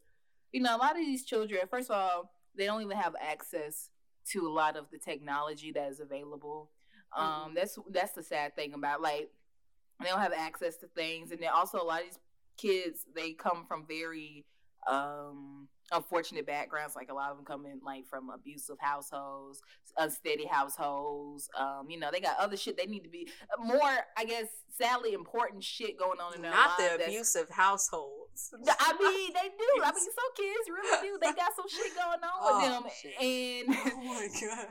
you 0.51 0.61
know 0.61 0.75
a 0.75 0.79
lot 0.79 0.91
of 0.91 0.97
these 0.97 1.23
children, 1.25 1.61
first 1.69 1.89
of 1.89 1.95
all, 1.97 2.31
they 2.57 2.65
don't 2.65 2.81
even 2.81 2.97
have 2.97 3.15
access 3.21 3.89
to 4.31 4.47
a 4.47 4.49
lot 4.49 4.75
of 4.75 4.89
the 4.91 4.97
technology 4.97 5.71
that 5.73 5.89
is 5.91 5.99
available. 5.99 6.71
Um, 7.15 7.51
Mhm. 7.51 7.55
that's 7.55 7.79
that's 7.89 8.13
the 8.13 8.23
sad 8.23 8.55
thing 8.55 8.73
about 8.73 9.01
like 9.01 9.29
they 10.01 10.09
don't 10.09 10.19
have 10.19 10.33
access 10.33 10.77
to 10.77 10.87
things, 10.87 11.31
and 11.31 11.41
then 11.41 11.49
also 11.49 11.79
a 11.79 11.83
lot 11.83 12.01
of 12.01 12.07
these 12.07 12.19
kids 12.57 13.05
they 13.13 13.33
come 13.33 13.65
from 13.65 13.85
very 13.85 14.45
um 14.87 15.67
unfortunate 15.91 16.47
backgrounds 16.47 16.95
like 16.95 17.09
a 17.11 17.13
lot 17.13 17.29
of 17.29 17.37
them 17.37 17.45
come 17.45 17.65
in 17.65 17.79
like 17.85 18.05
from 18.07 18.29
abusive 18.31 18.75
households 18.79 19.61
unsteady 19.97 20.45
households 20.45 21.47
um 21.59 21.87
you 21.89 21.99
know 21.99 22.09
they 22.11 22.19
got 22.19 22.35
other 22.39 22.57
shit 22.57 22.75
they 22.75 22.87
need 22.87 23.03
to 23.03 23.09
be 23.09 23.27
more 23.59 23.79
i 24.17 24.25
guess 24.25 24.45
sadly 24.77 25.13
important 25.13 25.63
shit 25.63 25.97
going 25.97 26.19
on 26.19 26.33
in 26.35 26.41
their 26.41 26.51
not 26.51 26.77
the 26.77 26.95
abusive 26.95 27.47
households. 27.49 28.53
I 28.67 28.91
mean, 28.99 29.31
they 29.33 29.47
do. 29.47 29.81
I 29.81 29.91
mean, 29.91 30.03
some 30.03 30.31
kids 30.35 30.69
really 30.69 31.07
do. 31.07 31.17
They 31.21 31.31
got 31.31 31.55
some 31.55 31.63
shit 31.69 31.95
going 31.95 32.19
on 32.19 32.39
Oh, 32.41 32.57
with 32.57 32.83
them, 32.83 32.91
shit. 33.01 33.21
and 33.21 33.93
oh 33.95 34.03
my 34.03 34.27
god. 34.27 34.67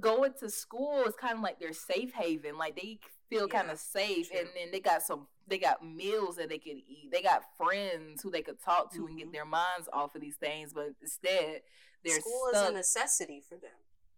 Going 0.00 0.32
to 0.40 0.50
school 0.50 1.04
is 1.06 1.14
kind 1.14 1.34
of 1.34 1.40
like 1.42 1.58
their 1.58 1.72
safe 1.72 2.12
haven. 2.12 2.58
Like 2.58 2.76
they 2.76 2.98
feel 3.30 3.48
kind 3.48 3.70
of 3.70 3.78
safe, 3.78 4.30
true. 4.30 4.40
and 4.40 4.48
then 4.54 4.70
they 4.72 4.80
got 4.80 5.02
some. 5.02 5.26
They 5.46 5.58
got 5.58 5.84
meals 5.86 6.36
that 6.36 6.48
they 6.50 6.58
can 6.58 6.76
eat. 6.76 7.10
They 7.10 7.22
got 7.22 7.42
friends 7.56 8.22
who 8.22 8.30
they 8.30 8.42
could 8.42 8.60
talk 8.62 8.92
to 8.94 9.06
and 9.06 9.16
Mhm. 9.16 9.18
get 9.18 9.32
their 9.32 9.46
minds 9.46 9.88
off 9.92 10.14
of 10.14 10.20
these 10.20 10.36
things. 10.36 10.72
But 10.74 10.90
instead, 11.00 11.62
they're 12.04 12.20
School 12.20 12.48
stuck. 12.50 12.64
is 12.64 12.70
a 12.70 12.72
necessity 12.72 13.40
for 13.40 13.56
them. 13.56 13.70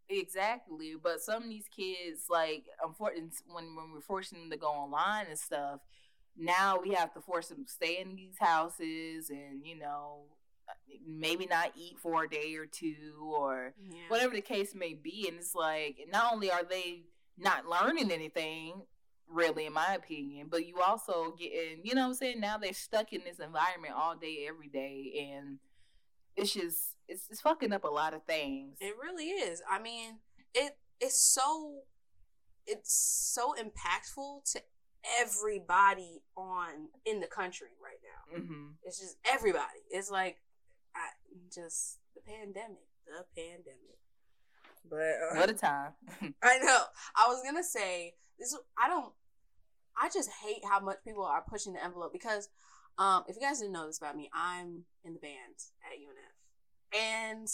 Exactly, 0.08 0.96
but 1.00 1.20
some 1.20 1.44
of 1.44 1.48
these 1.48 1.68
kids, 1.68 2.24
like, 2.28 2.64
unfortunately, 2.84 3.30
when 3.46 3.76
when 3.76 3.92
we're 3.92 4.00
forcing 4.00 4.40
them 4.40 4.50
to 4.50 4.56
go 4.56 4.66
online 4.68 5.26
and 5.28 5.38
stuff, 5.38 5.80
now 6.36 6.78
we 6.80 6.90
have 6.94 7.12
to 7.14 7.20
force 7.20 7.48
them 7.48 7.64
to 7.64 7.70
stay 7.70 7.98
in 7.98 8.16
these 8.16 8.36
houses 8.38 9.30
and 9.30 9.64
you 9.64 9.76
know 9.76 10.24
maybe 11.06 11.46
not 11.46 11.72
eat 11.76 11.98
for 11.98 12.24
a 12.24 12.28
day 12.28 12.54
or 12.56 12.66
two 12.66 13.30
or 13.34 13.74
Yeah. 13.90 14.08
whatever 14.08 14.34
the 14.34 14.40
case 14.40 14.74
may 14.74 14.94
be. 14.94 15.26
And 15.28 15.38
it's 15.38 15.54
like 15.54 15.98
not 16.10 16.32
only 16.32 16.50
are 16.50 16.64
they 16.64 17.04
not 17.36 17.66
learning 17.66 18.10
anything, 18.10 18.82
really, 19.28 19.66
in 19.66 19.72
my 19.72 19.94
opinion, 19.94 20.48
but 20.50 20.66
you 20.66 20.80
also 20.80 21.32
getting, 21.38 21.80
you 21.84 21.94
know, 21.94 22.02
what 22.02 22.08
I'm 22.08 22.14
saying 22.14 22.40
now 22.40 22.58
they're 22.58 22.72
stuck 22.72 23.12
in 23.12 23.22
this 23.24 23.38
environment 23.38 23.94
all 23.96 24.16
day, 24.16 24.46
every 24.48 24.68
day, 24.68 25.30
and 25.32 25.58
it's 26.36 26.52
just 26.52 26.96
it's, 27.08 27.26
it's 27.30 27.40
fucking 27.40 27.72
up 27.72 27.84
a 27.84 27.88
lot 27.88 28.14
of 28.14 28.24
things. 28.24 28.76
It 28.80 28.94
really 29.02 29.26
is. 29.26 29.62
I 29.70 29.80
mean, 29.80 30.18
it 30.54 30.76
it's 31.00 31.20
so 31.20 31.80
it's 32.66 32.92
so 32.92 33.54
impactful 33.58 34.50
to 34.52 34.60
everybody 35.20 36.20
on 36.36 36.88
in 37.06 37.20
the 37.20 37.26
country 37.26 37.68
right 37.82 37.98
now. 38.02 38.38
hmm 38.38 38.66
It's 38.84 39.00
just 39.00 39.16
everybody. 39.24 39.80
It's 39.90 40.10
like 40.10 40.36
just 41.52 41.98
the 42.14 42.20
pandemic, 42.20 42.86
the 43.06 43.24
pandemic. 43.34 43.98
But 44.88 44.98
uh, 44.98 45.40
What 45.40 45.50
a 45.50 45.54
time. 45.54 45.92
I 46.42 46.58
know. 46.58 46.82
I 47.16 47.28
was 47.28 47.42
gonna 47.44 47.64
say 47.64 48.14
this. 48.38 48.56
I 48.78 48.88
don't. 48.88 49.12
I 50.00 50.08
just 50.08 50.30
hate 50.42 50.62
how 50.68 50.80
much 50.80 50.98
people 51.04 51.24
are 51.24 51.44
pushing 51.46 51.74
the 51.74 51.84
envelope 51.84 52.12
because, 52.12 52.48
um, 52.98 53.24
if 53.28 53.36
you 53.36 53.42
guys 53.42 53.58
didn't 53.58 53.72
know 53.72 53.86
this 53.86 53.98
about 53.98 54.16
me, 54.16 54.30
I'm 54.32 54.84
in 55.04 55.12
the 55.12 55.20
band 55.20 55.56
at 55.84 55.98
UNF, 55.98 56.98
and 56.98 57.48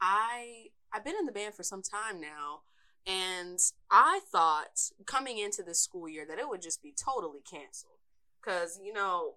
I 0.00 0.66
I've 0.92 1.04
been 1.04 1.16
in 1.18 1.26
the 1.26 1.32
band 1.32 1.54
for 1.54 1.62
some 1.62 1.82
time 1.82 2.20
now, 2.20 2.60
and 3.06 3.58
I 3.90 4.20
thought 4.30 4.90
coming 5.06 5.38
into 5.38 5.62
this 5.62 5.80
school 5.80 6.08
year 6.08 6.24
that 6.28 6.38
it 6.38 6.48
would 6.48 6.62
just 6.62 6.82
be 6.82 6.92
totally 6.92 7.40
canceled 7.50 7.98
because 8.40 8.78
you 8.82 8.92
know 8.92 9.34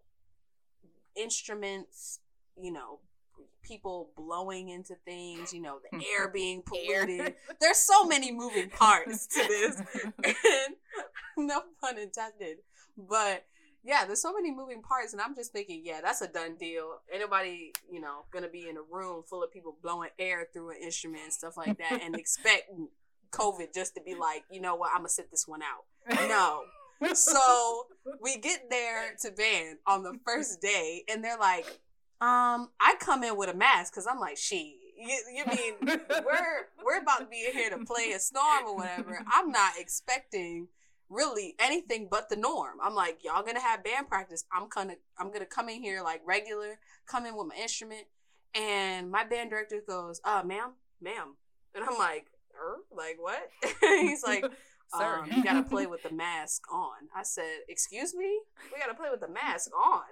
instruments, 1.15 2.19
you 2.61 2.71
know. 2.71 2.99
People 3.63 4.09
blowing 4.15 4.69
into 4.69 4.95
things, 5.05 5.53
you 5.53 5.61
know, 5.61 5.79
the 5.91 6.03
air 6.17 6.29
being 6.29 6.61
polluted. 6.65 7.35
There's 7.59 7.77
so 7.77 8.03
many 8.07 8.31
moving 8.31 8.69
parts 8.69 9.27
to 9.27 9.39
this 9.47 9.81
and 10.23 10.75
no 11.37 11.61
pun 11.79 11.97
intended. 11.97 12.57
But 12.97 13.45
yeah 13.83 14.05
there's 14.05 14.21
so 14.21 14.31
many 14.31 14.51
moving 14.51 14.79
parts 14.79 15.11
and 15.11 15.19
i'm 15.19 15.33
just 15.33 15.51
thinking 15.51 15.81
yeah 15.83 16.01
that's 16.03 16.21
a 16.21 16.27
done 16.27 16.55
deal. 16.55 16.99
Anybody 17.11 17.73
you 17.91 17.99
know 17.99 18.25
gonna 18.31 18.47
be 18.47 18.69
in 18.69 18.77
a 18.77 18.81
room 18.91 19.23
full 19.27 19.41
of 19.43 19.51
people 19.51 19.75
blowing 19.81 20.09
air 20.19 20.47
through 20.53 20.69
an 20.71 20.77
instrument 20.83 21.23
and 21.23 21.33
stuff 21.33 21.57
like 21.57 21.79
that 21.79 21.99
and 22.03 22.15
expect 22.15 22.69
covid 23.31 23.73
just 23.73 23.95
to 23.95 24.01
be 24.01 24.13
like 24.13 24.43
you 24.51 24.61
know 24.61 24.75
what? 24.75 24.91
I'm 24.91 24.99
gonna 24.99 25.09
sit 25.09 25.31
this 25.31 25.47
one 25.47 25.61
out. 25.63 26.27
No. 26.27 26.63
So 27.13 27.87
we 28.21 28.37
get 28.37 28.69
there 28.69 29.15
to 29.21 29.31
band 29.31 29.79
on 29.87 30.03
the 30.03 30.19
first 30.25 30.61
day 30.61 31.03
and 31.09 31.23
they're 31.23 31.37
like 31.37 31.65
um 32.21 32.69
i 32.79 32.95
come 32.99 33.23
in 33.23 33.35
with 33.35 33.49
a 33.49 33.53
mask 33.53 33.93
because 33.93 34.07
i'm 34.07 34.19
like 34.19 34.37
she 34.37 34.77
you, 35.01 35.19
you 35.35 35.45
mean 35.45 35.73
we're 36.09 36.67
we're 36.83 36.99
about 36.99 37.19
to 37.19 37.25
be 37.25 37.45
in 37.47 37.53
here 37.53 37.69
to 37.71 37.83
play 37.85 38.11
a 38.11 38.19
storm 38.19 38.65
or 38.65 38.75
whatever. 38.75 39.23
I'm 39.33 39.51
not 39.51 39.73
expecting 39.77 40.67
really 41.09 41.55
anything 41.59 42.07
but 42.09 42.29
the 42.29 42.35
norm. 42.35 42.77
I'm 42.81 42.95
like, 42.95 43.23
y'all 43.23 43.43
gonna 43.43 43.61
have 43.61 43.83
band 43.83 44.07
practice. 44.07 44.45
I'm 44.53 44.67
gonna 44.69 44.95
I'm 45.19 45.31
gonna 45.31 45.45
come 45.45 45.69
in 45.69 45.81
here 45.81 46.01
like 46.03 46.21
regular, 46.25 46.79
come 47.07 47.25
in 47.25 47.35
with 47.35 47.47
my 47.47 47.55
instrument, 47.55 48.05
and 48.53 49.11
my 49.11 49.23
band 49.23 49.49
director 49.49 49.81
goes, 49.85 50.21
uh, 50.23 50.43
ma'am, 50.45 50.73
ma'am. 51.01 51.35
And 51.75 51.83
I'm 51.83 51.97
like, 51.97 52.27
er? 52.55 52.77
Like 52.95 53.17
what? 53.19 53.49
He's 53.81 54.23
like, 54.23 54.45
Sir. 54.97 55.19
um, 55.19 55.31
you 55.31 55.43
gotta 55.43 55.63
play 55.63 55.87
with 55.87 56.03
the 56.03 56.13
mask 56.13 56.63
on. 56.71 57.07
I 57.15 57.23
said, 57.23 57.61
excuse 57.67 58.13
me? 58.13 58.41
We 58.71 58.79
gotta 58.79 58.93
play 58.93 59.09
with 59.09 59.21
the 59.21 59.29
mask 59.29 59.71
on. 59.75 60.03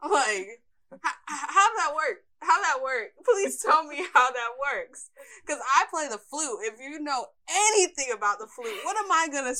I'm 0.00 0.10
like, 0.10 0.60
how, 1.00 1.12
how 1.26 1.76
that 1.76 1.94
work? 1.94 2.24
How 2.40 2.60
that 2.60 2.82
work? 2.82 3.12
Please 3.24 3.62
tell 3.62 3.84
me 3.84 4.04
how 4.12 4.30
that 4.30 4.50
works. 4.60 5.10
Because 5.46 5.62
I 5.62 5.84
play 5.90 6.08
the 6.08 6.18
flute. 6.18 6.58
If 6.62 6.80
you 6.80 7.00
know 7.00 7.26
anything 7.48 8.12
about 8.14 8.38
the 8.38 8.46
flute, 8.46 8.74
what 8.84 8.96
am 8.96 9.10
I 9.10 9.28
gonna? 9.32 9.54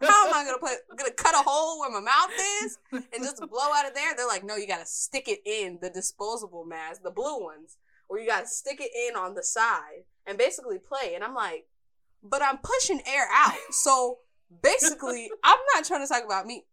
How 0.00 0.28
am 0.28 0.34
I 0.34 0.44
gonna 0.44 0.58
play? 0.58 0.74
Gonna 0.96 1.12
cut 1.12 1.34
a 1.34 1.42
hole 1.42 1.80
where 1.80 1.90
my 1.90 2.00
mouth 2.00 2.30
is 2.64 2.78
and 2.92 3.22
just 3.22 3.38
blow 3.50 3.72
out 3.74 3.86
of 3.86 3.94
there? 3.94 4.14
They're 4.16 4.26
like, 4.26 4.44
no, 4.44 4.56
you 4.56 4.66
gotta 4.66 4.86
stick 4.86 5.28
it 5.28 5.40
in 5.44 5.78
the 5.82 5.90
disposable 5.90 6.64
mask, 6.64 7.02
the 7.02 7.10
blue 7.10 7.42
ones, 7.42 7.76
where 8.08 8.20
you 8.20 8.26
gotta 8.26 8.46
stick 8.46 8.80
it 8.80 8.90
in 9.08 9.16
on 9.16 9.34
the 9.34 9.42
side 9.42 10.04
and 10.26 10.38
basically 10.38 10.78
play. 10.78 11.14
And 11.14 11.22
I'm 11.22 11.34
like, 11.34 11.66
but 12.22 12.42
I'm 12.42 12.58
pushing 12.58 13.02
air 13.06 13.28
out, 13.30 13.54
so 13.70 14.18
basically, 14.62 15.30
I'm 15.44 15.58
not 15.74 15.84
trying 15.84 16.00
to 16.00 16.08
talk 16.08 16.24
about 16.24 16.46
me. 16.46 16.64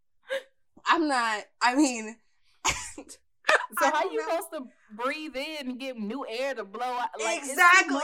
I'm 0.86 1.08
not. 1.08 1.44
I 1.62 1.76
mean. 1.76 2.16
So 3.80 3.90
how 3.90 4.04
you 4.12 4.22
supposed 4.22 4.50
to 4.52 4.68
breathe 4.92 5.36
in 5.36 5.70
and 5.70 5.80
get 5.80 5.98
new 5.98 6.26
air 6.30 6.54
to 6.54 6.64
blow 6.66 6.86
out? 6.86 7.10
Like, 7.24 7.40
Exactly. 7.40 8.00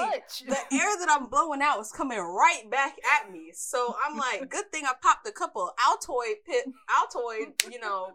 the 0.48 0.56
air 0.75 0.98
that 1.00 1.08
I'm 1.10 1.27
blowing 1.27 1.62
out 1.62 1.80
is 1.82 1.92
coming 1.92 2.20
right 2.20 2.63
back 2.72 2.96
at 3.20 3.32
me. 3.32 3.51
So 3.54 3.96
I'm 4.06 4.18
like, 4.18 4.50
good 4.50 4.72
thing 4.72 4.86
I 4.86 4.94
popped 5.01 5.27
a 5.27 5.32
couple 5.32 5.70
Altoid 5.77 6.36
pit, 6.46 6.66
Altoid, 6.89 7.72
you 7.72 7.80
know, 7.80 8.13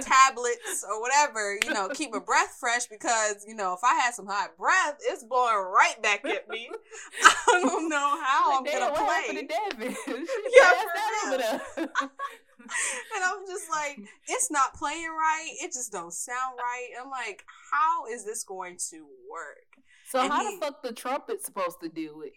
tablets 0.00 0.84
or 0.88 1.00
whatever, 1.00 1.58
you 1.64 1.72
know, 1.72 1.88
keep 1.88 2.12
my 2.12 2.18
breath 2.18 2.56
fresh 2.58 2.86
because, 2.86 3.44
you 3.46 3.54
know, 3.54 3.72
if 3.74 3.80
I 3.84 3.94
had 3.94 4.14
some 4.14 4.26
hot 4.26 4.56
breath, 4.56 4.96
it's 5.02 5.24
blowing 5.24 5.54
right 5.72 6.00
back 6.02 6.24
at 6.24 6.48
me. 6.48 6.68
I 7.24 7.60
don't 7.64 7.88
know 7.88 8.20
how 8.22 8.58
I'm 8.58 8.64
Damn, 8.64 8.80
gonna 8.80 8.92
what 8.92 9.04
play. 9.06 9.14
happened 9.36 9.38
to 9.38 9.86
Devin? 9.86 9.96
Yeah, 10.52 11.52
for 11.76 11.80
and 13.14 13.24
I'm 13.24 13.46
just 13.46 13.70
like, 13.70 13.98
it's 14.28 14.50
not 14.50 14.74
playing 14.74 15.08
right. 15.08 15.50
It 15.62 15.72
just 15.72 15.92
don't 15.92 16.12
sound 16.12 16.58
right. 16.58 16.88
I'm 17.00 17.10
like, 17.10 17.44
how 17.72 18.06
is 18.06 18.24
this 18.24 18.44
going 18.44 18.76
to 18.90 19.06
work? 19.30 19.64
So 20.08 20.20
And 20.20 20.32
how 20.32 20.48
he- 20.48 20.56
the 20.56 20.60
fuck 20.66 20.82
the 20.82 20.92
trumpet 20.92 21.42
supposed 21.44 21.80
to 21.82 21.88
do 21.88 22.22
it? 22.22 22.32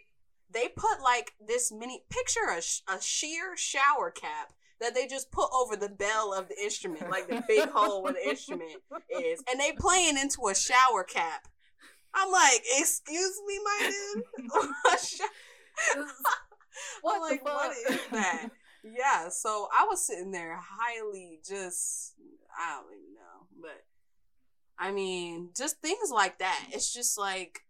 They 0.51 0.67
put 0.67 1.01
like 1.03 1.34
this 1.46 1.72
mini 1.72 2.03
picture 2.10 2.48
a, 2.55 2.62
sh- 2.62 2.82
a 2.88 3.01
sheer 3.01 3.58
shower 3.58 4.12
cap 4.12 4.53
that 4.84 4.94
they 4.94 5.08
just 5.08 5.32
put 5.32 5.50
over 5.54 5.75
the 5.75 5.90
bell 5.90 6.34
of 6.34 6.48
the 6.50 6.56
instrument, 6.62 7.10
like 7.10 7.28
the 7.28 7.44
big 7.48 7.70
hole 7.70 8.04
where 8.04 8.13
the 8.13 8.30
instrument 8.30 8.72
is, 9.10 9.44
and 9.50 9.60
they 9.60 9.72
playing 9.72 10.18
into 10.18 10.48
a 10.48 10.56
shower 10.56 11.04
cap. 11.04 11.48
I'm 12.13 12.32
like, 12.32 12.62
excuse 12.78 13.42
me, 13.48 13.60
my 13.63 13.92
dude. 13.92 14.50
What 17.02 17.16
I'm 17.16 17.22
like, 17.22 17.46
what 17.46 17.72
is 17.90 18.00
that? 18.12 18.50
Yeah, 18.84 19.30
so 19.30 19.68
I 19.78 19.86
was 19.86 20.06
sitting 20.06 20.32
there 20.32 20.60
highly 20.60 21.40
just 21.48 22.16
I 22.58 22.82
don't 22.82 22.92
even 22.92 23.13
know, 23.13 23.48
but 23.62 23.86
I 24.78 24.92
mean, 24.92 25.50
just 25.56 25.80
things 25.82 26.10
like 26.12 26.40
that. 26.40 26.66
It's 26.72 26.94
just 26.94 27.18
like 27.18 27.62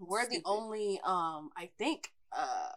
we're 0.00 0.28
the 0.28 0.40
only 0.44 1.00
um 1.04 1.50
I 1.56 1.70
think 1.78 2.10
uh 2.32 2.70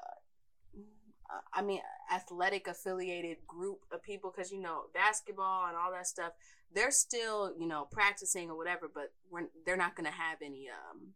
I 1.54 1.62
mean 1.62 1.82
athletic 2.12 2.68
affiliated 2.68 3.38
group 3.48 3.80
of 3.92 4.02
people 4.04 4.32
cuz 4.32 4.52
you 4.52 4.60
know, 4.62 4.86
basketball 4.94 5.68
and 5.68 5.76
all 5.78 5.92
that 5.92 6.08
stuff, 6.08 6.34
they're 6.72 6.92
still, 6.92 7.54
you 7.58 7.68
know, 7.68 7.86
practicing 7.86 8.50
or 8.50 8.56
whatever, 8.58 8.88
but 8.94 9.14
we're 9.30 9.48
they're 9.66 9.78
not 9.78 9.96
going 9.96 10.06
to 10.06 10.12
have 10.12 10.42
any 10.42 10.70
um 10.70 11.14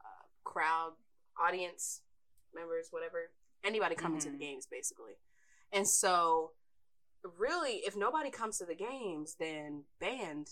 uh, 0.00 0.26
crowd 0.44 0.92
audience 1.38 2.02
members 2.54 2.88
whatever 2.90 3.32
anybody 3.64 3.94
coming 3.94 4.20
to 4.20 4.28
the 4.30 4.36
Mhm. 4.36 4.40
games 4.40 4.66
basically. 4.66 5.16
And 5.72 5.88
so 5.88 6.52
really 7.22 7.76
if 7.86 7.94
nobody 7.96 8.30
comes 8.30 8.58
to 8.58 8.64
the 8.66 8.74
games 8.74 9.36
then 9.36 9.84
band 10.00 10.50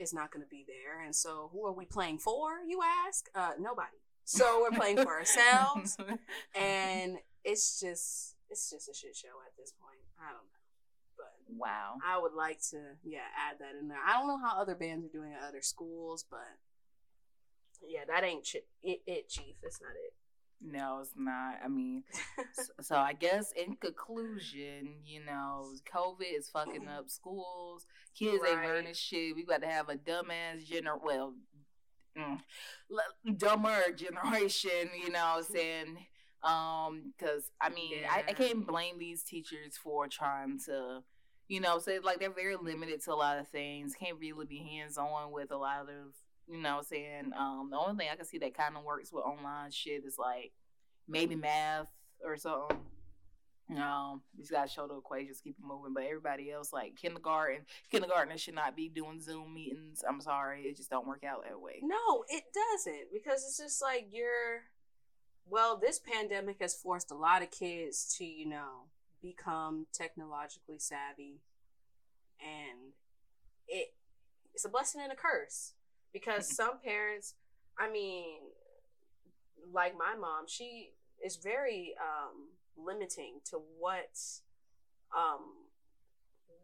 is 0.00 0.12
not 0.12 0.30
going 0.32 0.42
to 0.44 0.48
be 0.48 0.64
there 0.66 1.00
and 1.00 1.14
so 1.14 1.48
who 1.52 1.64
are 1.64 1.72
we 1.72 1.84
playing 1.84 2.18
for 2.18 2.58
you 2.66 2.80
ask 2.82 3.28
uh 3.36 3.52
nobody 3.58 3.96
so 4.24 4.60
we're 4.60 4.76
playing 4.76 4.96
for 4.98 5.14
ourselves 5.20 5.96
and 6.56 7.18
it's 7.44 7.78
just 7.78 8.34
it's 8.50 8.70
just 8.70 8.88
a 8.88 8.94
shit 8.94 9.16
show 9.16 9.40
at 9.46 9.56
this 9.58 9.72
point 9.80 10.00
i 10.18 10.30
don't 10.32 10.48
know 10.48 10.64
but 11.16 11.34
wow. 11.48 11.94
i 12.06 12.18
would 12.18 12.34
like 12.34 12.60
to 12.60 12.78
yeah 13.04 13.26
add 13.36 13.58
that 13.58 13.78
in 13.78 13.88
there 13.88 13.98
i 14.06 14.12
don't 14.12 14.28
know 14.28 14.38
how 14.38 14.60
other 14.60 14.74
bands 14.74 15.04
are 15.04 15.12
doing 15.12 15.32
at 15.32 15.48
other 15.48 15.62
schools 15.62 16.24
but 16.30 16.58
yeah 17.86 18.04
that 18.06 18.24
ain't 18.24 18.46
chi- 18.50 18.68
it, 18.82 19.00
it 19.06 19.28
chief 19.28 19.56
that's 19.62 19.80
not 19.80 19.92
it 20.04 20.14
No, 20.60 20.98
it's 21.00 21.12
not. 21.16 21.60
I 21.64 21.68
mean, 21.68 22.02
so, 22.52 22.72
so 22.80 22.96
I 22.96 23.12
guess 23.12 23.52
in 23.52 23.76
conclusion, 23.76 24.96
you 25.04 25.24
know, 25.24 25.70
COVID 25.94 26.36
is 26.36 26.48
fucking 26.48 26.88
up 26.88 27.08
schools. 27.08 27.86
Kids 28.18 28.42
ain't 28.48 28.62
learning 28.62 28.94
shit. 28.94 29.36
We 29.36 29.44
got 29.44 29.62
to 29.62 29.68
have 29.68 29.88
a 29.88 29.94
dumbass 29.94 30.68
gener 30.68 30.98
well, 31.00 31.34
mm, 32.18 32.38
dumber 33.36 33.78
generation. 33.94 34.90
You 35.00 35.10
know, 35.10 35.34
what 35.36 35.38
I'm 35.38 35.44
saying. 35.44 35.98
Um, 36.42 37.12
because 37.18 37.50
I 37.60 37.70
mean, 37.70 37.98
I, 38.08 38.24
I 38.28 38.32
can't 38.32 38.66
blame 38.66 38.98
these 38.98 39.22
teachers 39.22 39.76
for 39.82 40.08
trying 40.08 40.58
to. 40.66 41.02
You 41.50 41.60
know, 41.60 41.78
say 41.78 41.98
like 41.98 42.20
they're 42.20 42.30
very 42.30 42.56
limited 42.56 43.02
to 43.04 43.12
a 43.12 43.14
lot 43.14 43.38
of 43.38 43.48
things. 43.48 43.94
Can't 43.94 44.18
really 44.20 44.44
be 44.44 44.58
hands 44.58 44.98
on 44.98 45.32
with 45.32 45.50
a 45.50 45.56
lot 45.56 45.88
of 45.88 46.12
you 46.46 46.60
know 46.60 46.78
I'm 46.78 46.82
saying? 46.82 47.32
Um, 47.38 47.68
the 47.70 47.78
only 47.78 47.96
thing 47.96 48.08
I 48.12 48.16
can 48.16 48.26
see 48.26 48.38
that 48.38 48.56
kind 48.56 48.76
of 48.76 48.84
works 48.84 49.12
with 49.12 49.24
online 49.24 49.70
shit 49.70 50.04
is 50.04 50.16
like 50.18 50.52
maybe 51.06 51.36
math 51.36 51.88
or 52.24 52.36
something. 52.36 52.78
Um, 53.76 54.22
you 54.34 54.42
just 54.42 54.50
gotta 54.50 54.70
show 54.70 54.86
the 54.86 54.96
equations, 54.96 55.42
keep 55.42 55.56
it 55.58 55.64
moving. 55.66 55.92
But 55.92 56.04
everybody 56.04 56.50
else, 56.50 56.72
like 56.72 56.96
kindergarten, 56.96 57.66
kindergartners 57.90 58.40
should 58.40 58.54
not 58.54 58.74
be 58.74 58.88
doing 58.88 59.20
Zoom 59.20 59.52
meetings. 59.52 60.02
I'm 60.08 60.22
sorry, 60.22 60.62
it 60.62 60.76
just 60.76 60.90
don't 60.90 61.06
work 61.06 61.22
out 61.24 61.44
that 61.44 61.60
way. 61.60 61.80
No, 61.82 62.24
it 62.28 62.44
doesn't 62.54 63.12
because 63.12 63.44
it's 63.44 63.58
just 63.58 63.82
like 63.82 64.08
you're. 64.10 64.62
Well, 65.50 65.78
this 65.78 65.98
pandemic 65.98 66.56
has 66.60 66.74
forced 66.74 67.10
a 67.10 67.14
lot 67.14 67.42
of 67.42 67.50
kids 67.50 68.14
to, 68.18 68.24
you 68.24 68.46
know, 68.46 68.88
become 69.22 69.86
technologically 69.92 70.78
savvy, 70.78 71.40
and 72.40 72.92
it 73.66 73.94
it's 74.54 74.64
a 74.64 74.68
blessing 74.68 75.00
and 75.02 75.12
a 75.12 75.16
curse 75.16 75.72
because 76.12 76.48
some 76.56 76.80
parents, 76.84 77.34
I 77.78 77.90
mean, 77.90 78.38
like 79.72 79.94
my 79.96 80.14
mom, 80.18 80.44
she 80.46 80.90
is 81.24 81.36
very 81.36 81.94
um, 82.00 82.48
limiting 82.76 83.40
to 83.50 83.60
what 83.78 84.18
um, 85.16 85.66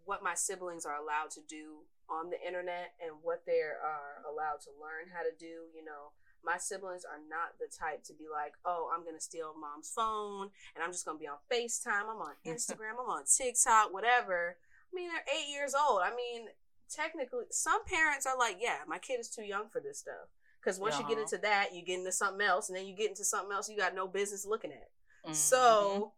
what 0.05 0.23
my 0.23 0.35
siblings 0.35 0.85
are 0.85 0.97
allowed 0.97 1.31
to 1.31 1.41
do 1.49 1.85
on 2.09 2.31
the 2.31 2.41
internet 2.41 2.93
and 3.03 3.17
what 3.23 3.43
they 3.47 3.61
are 3.61 4.23
allowed 4.29 4.61
to 4.65 4.71
learn 4.81 5.09
how 5.13 5.23
to 5.23 5.33
do. 5.39 5.69
You 5.75 5.85
know, 5.85 6.13
my 6.45 6.59
siblings 6.59 7.05
are 7.05 7.21
not 7.29 7.59
the 7.59 7.67
type 7.73 8.05
to 8.05 8.13
be 8.13 8.25
like, 8.31 8.55
oh, 8.65 8.91
I'm 8.95 9.03
going 9.05 9.17
to 9.17 9.21
steal 9.21 9.55
mom's 9.59 9.89
phone 9.91 10.51
and 10.75 10.85
I'm 10.85 10.93
just 10.93 11.05
going 11.05 11.17
to 11.19 11.23
be 11.23 11.29
on 11.29 11.41
FaceTime. 11.51 12.09
I'm 12.11 12.21
on 12.21 12.35
Instagram. 12.47 13.01
I'm 13.01 13.09
on 13.11 13.25
TikTok, 13.25 13.93
whatever. 13.93 14.57
I 14.61 14.93
mean, 14.95 15.09
they're 15.09 15.25
eight 15.35 15.51
years 15.51 15.75
old. 15.75 16.01
I 16.05 16.15
mean, 16.15 16.49
technically, 16.91 17.45
some 17.51 17.85
parents 17.85 18.27
are 18.27 18.39
like, 18.39 18.59
yeah, 18.61 18.79
my 18.87 18.99
kid 18.99 19.21
is 19.21 19.29
too 19.29 19.43
young 19.45 19.69
for 19.73 19.81
this 19.81 19.99
stuff. 19.99 20.29
Because 20.61 20.79
once 20.79 20.97
you 20.99 21.05
get 21.05 21.15
Uh-huh. 21.19 21.23
into 21.23 21.39
that, 21.39 21.75
you 21.75 21.83
get 21.83 21.99
into 21.99 22.13
something 22.13 22.41
else, 22.47 22.69
and 22.71 22.79
then 22.79 22.87
you 22.87 22.95
get 22.97 23.11
into 23.11 23.25
something 23.25 23.53
else 23.53 23.69
you 23.69 23.77
got 23.77 23.95
no 23.95 24.09
business 24.09 24.47
looking 24.47 24.73
at. 24.73 24.89
Mm-hmm. 25.25 25.33
So, 25.33 26.13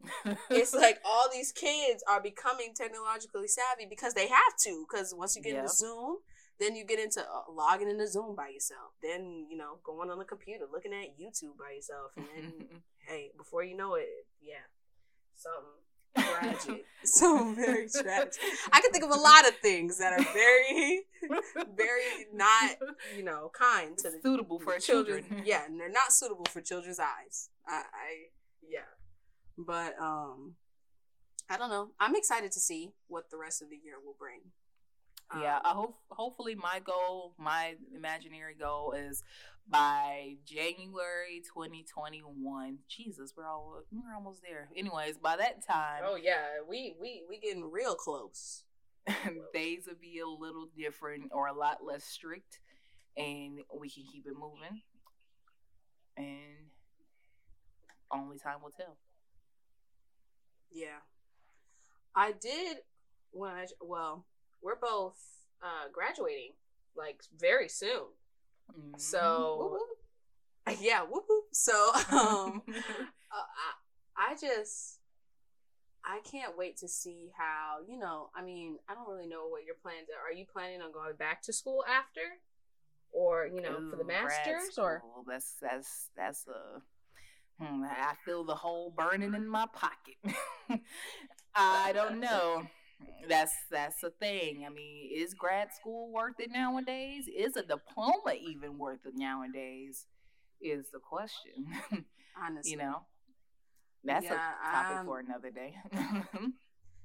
it's 0.50 0.74
like 0.74 0.98
all 1.04 1.28
these 1.32 1.52
kids 1.52 2.02
are 2.08 2.20
becoming 2.20 2.72
technologically 2.74 3.48
savvy 3.48 3.86
because 3.88 4.14
they 4.14 4.28
have 4.28 4.56
to. 4.64 4.84
Because 4.88 5.14
once 5.16 5.36
you 5.36 5.42
get 5.42 5.52
Yeah. 5.54 5.60
into 5.60 5.72
Zoom, 5.74 6.16
then 6.58 6.74
you 6.74 6.84
get 6.84 6.98
into 6.98 7.20
uh, 7.20 7.50
logging 7.52 7.88
into 7.88 8.06
Zoom 8.08 8.34
by 8.34 8.48
yourself. 8.48 8.92
Then 9.02 9.46
you 9.48 9.56
know 9.56 9.78
going 9.84 10.10
on 10.10 10.18
the 10.18 10.24
computer, 10.24 10.64
looking 10.72 10.92
at 10.92 11.18
YouTube 11.18 11.56
by 11.58 11.72
yourself, 11.76 12.12
and 12.16 12.26
then 12.34 12.52
hey, 13.08 13.30
before 13.36 13.62
you 13.62 13.76
know 13.76 13.94
it, 13.94 14.08
yeah, 14.40 14.66
something 15.34 15.84
tragic, 16.16 16.84
something 17.04 17.54
very 17.54 17.88
tragic. 17.88 18.34
I 18.72 18.80
can 18.80 18.90
think 18.90 19.04
of 19.04 19.10
a 19.10 19.20
lot 19.20 19.46
of 19.46 19.54
things 19.62 19.98
that 19.98 20.14
are 20.14 20.24
very, 20.32 21.02
very 21.76 22.26
not 22.32 22.76
you 23.16 23.22
know 23.22 23.50
kind 23.56 23.96
to 23.98 24.10
the 24.10 24.18
suitable 24.22 24.58
for 24.58 24.74
the 24.74 24.80
children. 24.80 25.42
Yeah, 25.44 25.64
and 25.66 25.78
they're 25.78 25.90
not 25.92 26.12
suitable 26.12 26.46
for 26.50 26.60
children's 26.60 26.98
eyes. 26.98 27.50
I, 27.68 27.74
I 27.74 28.08
yeah, 28.68 28.80
but 29.58 29.94
um, 30.00 30.54
I 31.48 31.56
don't 31.56 31.70
know. 31.70 31.90
I'm 32.00 32.16
excited 32.16 32.52
to 32.52 32.60
see 32.60 32.90
what 33.08 33.30
the 33.30 33.36
rest 33.36 33.62
of 33.62 33.70
the 33.70 33.76
year 33.76 33.94
will 34.04 34.16
bring. 34.18 34.40
Yeah, 35.40 35.56
Um, 35.56 35.62
I 35.64 35.68
hope 35.70 35.96
hopefully 36.08 36.54
my 36.54 36.80
goal, 36.84 37.34
my 37.38 37.74
imaginary 37.94 38.54
goal 38.54 38.92
is 38.92 39.24
by 39.68 40.36
January 40.44 41.42
2021. 41.52 42.78
Jesus, 42.88 43.34
we're 43.36 43.46
all 43.46 43.82
we're 43.90 44.14
almost 44.14 44.42
there. 44.42 44.68
Anyways, 44.76 45.18
by 45.18 45.36
that 45.36 45.66
time, 45.66 46.02
oh 46.04 46.16
yeah, 46.16 46.60
we 46.68 46.94
we 47.00 47.24
we 47.28 47.40
getting 47.40 47.70
real 47.70 47.94
close. 47.94 48.62
days 49.54 49.84
will 49.86 49.94
be 50.00 50.18
a 50.18 50.26
little 50.26 50.68
different 50.76 51.30
or 51.32 51.46
a 51.46 51.52
lot 51.52 51.78
less 51.84 52.04
strict, 52.04 52.58
and 53.16 53.60
we 53.78 53.88
can 53.88 54.04
keep 54.12 54.26
it 54.26 54.34
moving. 54.34 54.82
And 56.16 56.70
only 58.12 58.38
time 58.38 58.62
will 58.62 58.70
tell. 58.70 58.96
Yeah, 60.72 61.00
I 62.14 62.32
did 62.32 62.78
when 63.30 63.52
I 63.52 63.66
well, 63.80 64.24
we're 64.62 64.76
both 64.76 65.18
uh 65.62 65.88
graduating 65.92 66.52
like 66.96 67.22
very 67.38 67.68
soon. 67.68 68.06
Mhm. 68.72 69.00
So- 69.00 69.56
Woo-woo. 69.60 69.80
Yeah, 70.80 71.02
whoop 71.02 71.24
whoop. 71.28 71.44
So 71.52 71.72
um. 72.10 72.62
uh, 72.68 73.46
I, 74.16 74.32
I 74.32 74.34
just 74.34 74.98
I 76.04 76.20
can't 76.30 76.56
wait 76.56 76.76
to 76.78 76.88
see 76.88 77.30
how 77.36 77.78
you 77.86 77.98
know. 77.98 78.30
I 78.34 78.42
mean, 78.42 78.78
I 78.88 78.94
don't 78.94 79.08
really 79.08 79.28
know 79.28 79.46
what 79.48 79.64
your 79.64 79.76
plans 79.76 80.08
are. 80.10 80.28
Are 80.28 80.32
you 80.32 80.44
planning 80.52 80.80
on 80.82 80.90
going 80.92 81.14
back 81.16 81.42
to 81.42 81.52
school 81.52 81.84
after, 81.88 82.20
or 83.12 83.46
you 83.46 83.60
know, 83.60 83.76
for 83.90 83.96
the 83.96 84.02
Ooh, 84.02 84.06
grad 84.06 84.24
masters, 84.24 84.78
or 84.78 85.02
that's 85.26 85.54
that's 85.60 86.08
that's 86.16 86.46
a. 86.48 86.80
Hmm, 87.60 87.84
I 87.84 88.14
feel 88.24 88.44
the 88.44 88.54
hole 88.54 88.92
burning 88.96 89.34
in 89.34 89.48
my 89.48 89.66
pocket. 89.72 90.16
I 91.54 91.92
don't 91.92 92.20
know. 92.20 92.64
That's 93.28 93.52
that's 93.70 94.00
the 94.00 94.10
thing. 94.10 94.64
I 94.66 94.70
mean, 94.70 95.10
is 95.14 95.34
grad 95.34 95.72
school 95.72 96.12
worth 96.12 96.38
it 96.38 96.50
nowadays? 96.52 97.28
Is 97.28 97.56
a 97.56 97.62
diploma 97.62 98.34
even 98.40 98.78
worth 98.78 99.06
it 99.06 99.14
nowadays? 99.16 100.06
Is 100.60 100.86
the 100.92 100.98
question. 101.00 101.66
honestly, 102.36 102.72
you 102.72 102.76
know, 102.76 103.02
that's 104.04 104.26
Yeah, 104.26 104.30
a 104.30 104.42
topic 104.70 105.00
um, 105.00 105.06
for 105.06 105.18
another 105.20 105.50
day. 105.50 105.74
Yeah, 105.92 106.24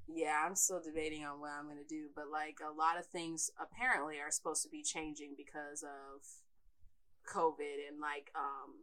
yeah, 0.07 0.43
I'm 0.45 0.55
still 0.55 0.81
debating 0.81 1.23
on 1.25 1.39
what 1.39 1.51
I'm 1.51 1.67
gonna 1.67 1.83
do, 1.87 2.07
but 2.15 2.25
like 2.31 2.59
a 2.61 2.71
lot 2.73 2.97
of 2.99 3.05
things 3.07 3.51
apparently 3.59 4.19
are 4.19 4.31
supposed 4.31 4.63
to 4.63 4.69
be 4.69 4.83
changing 4.83 5.35
because 5.37 5.83
of 5.83 6.21
COVID 7.27 7.87
and 7.89 7.99
like 8.01 8.31
um 8.35 8.75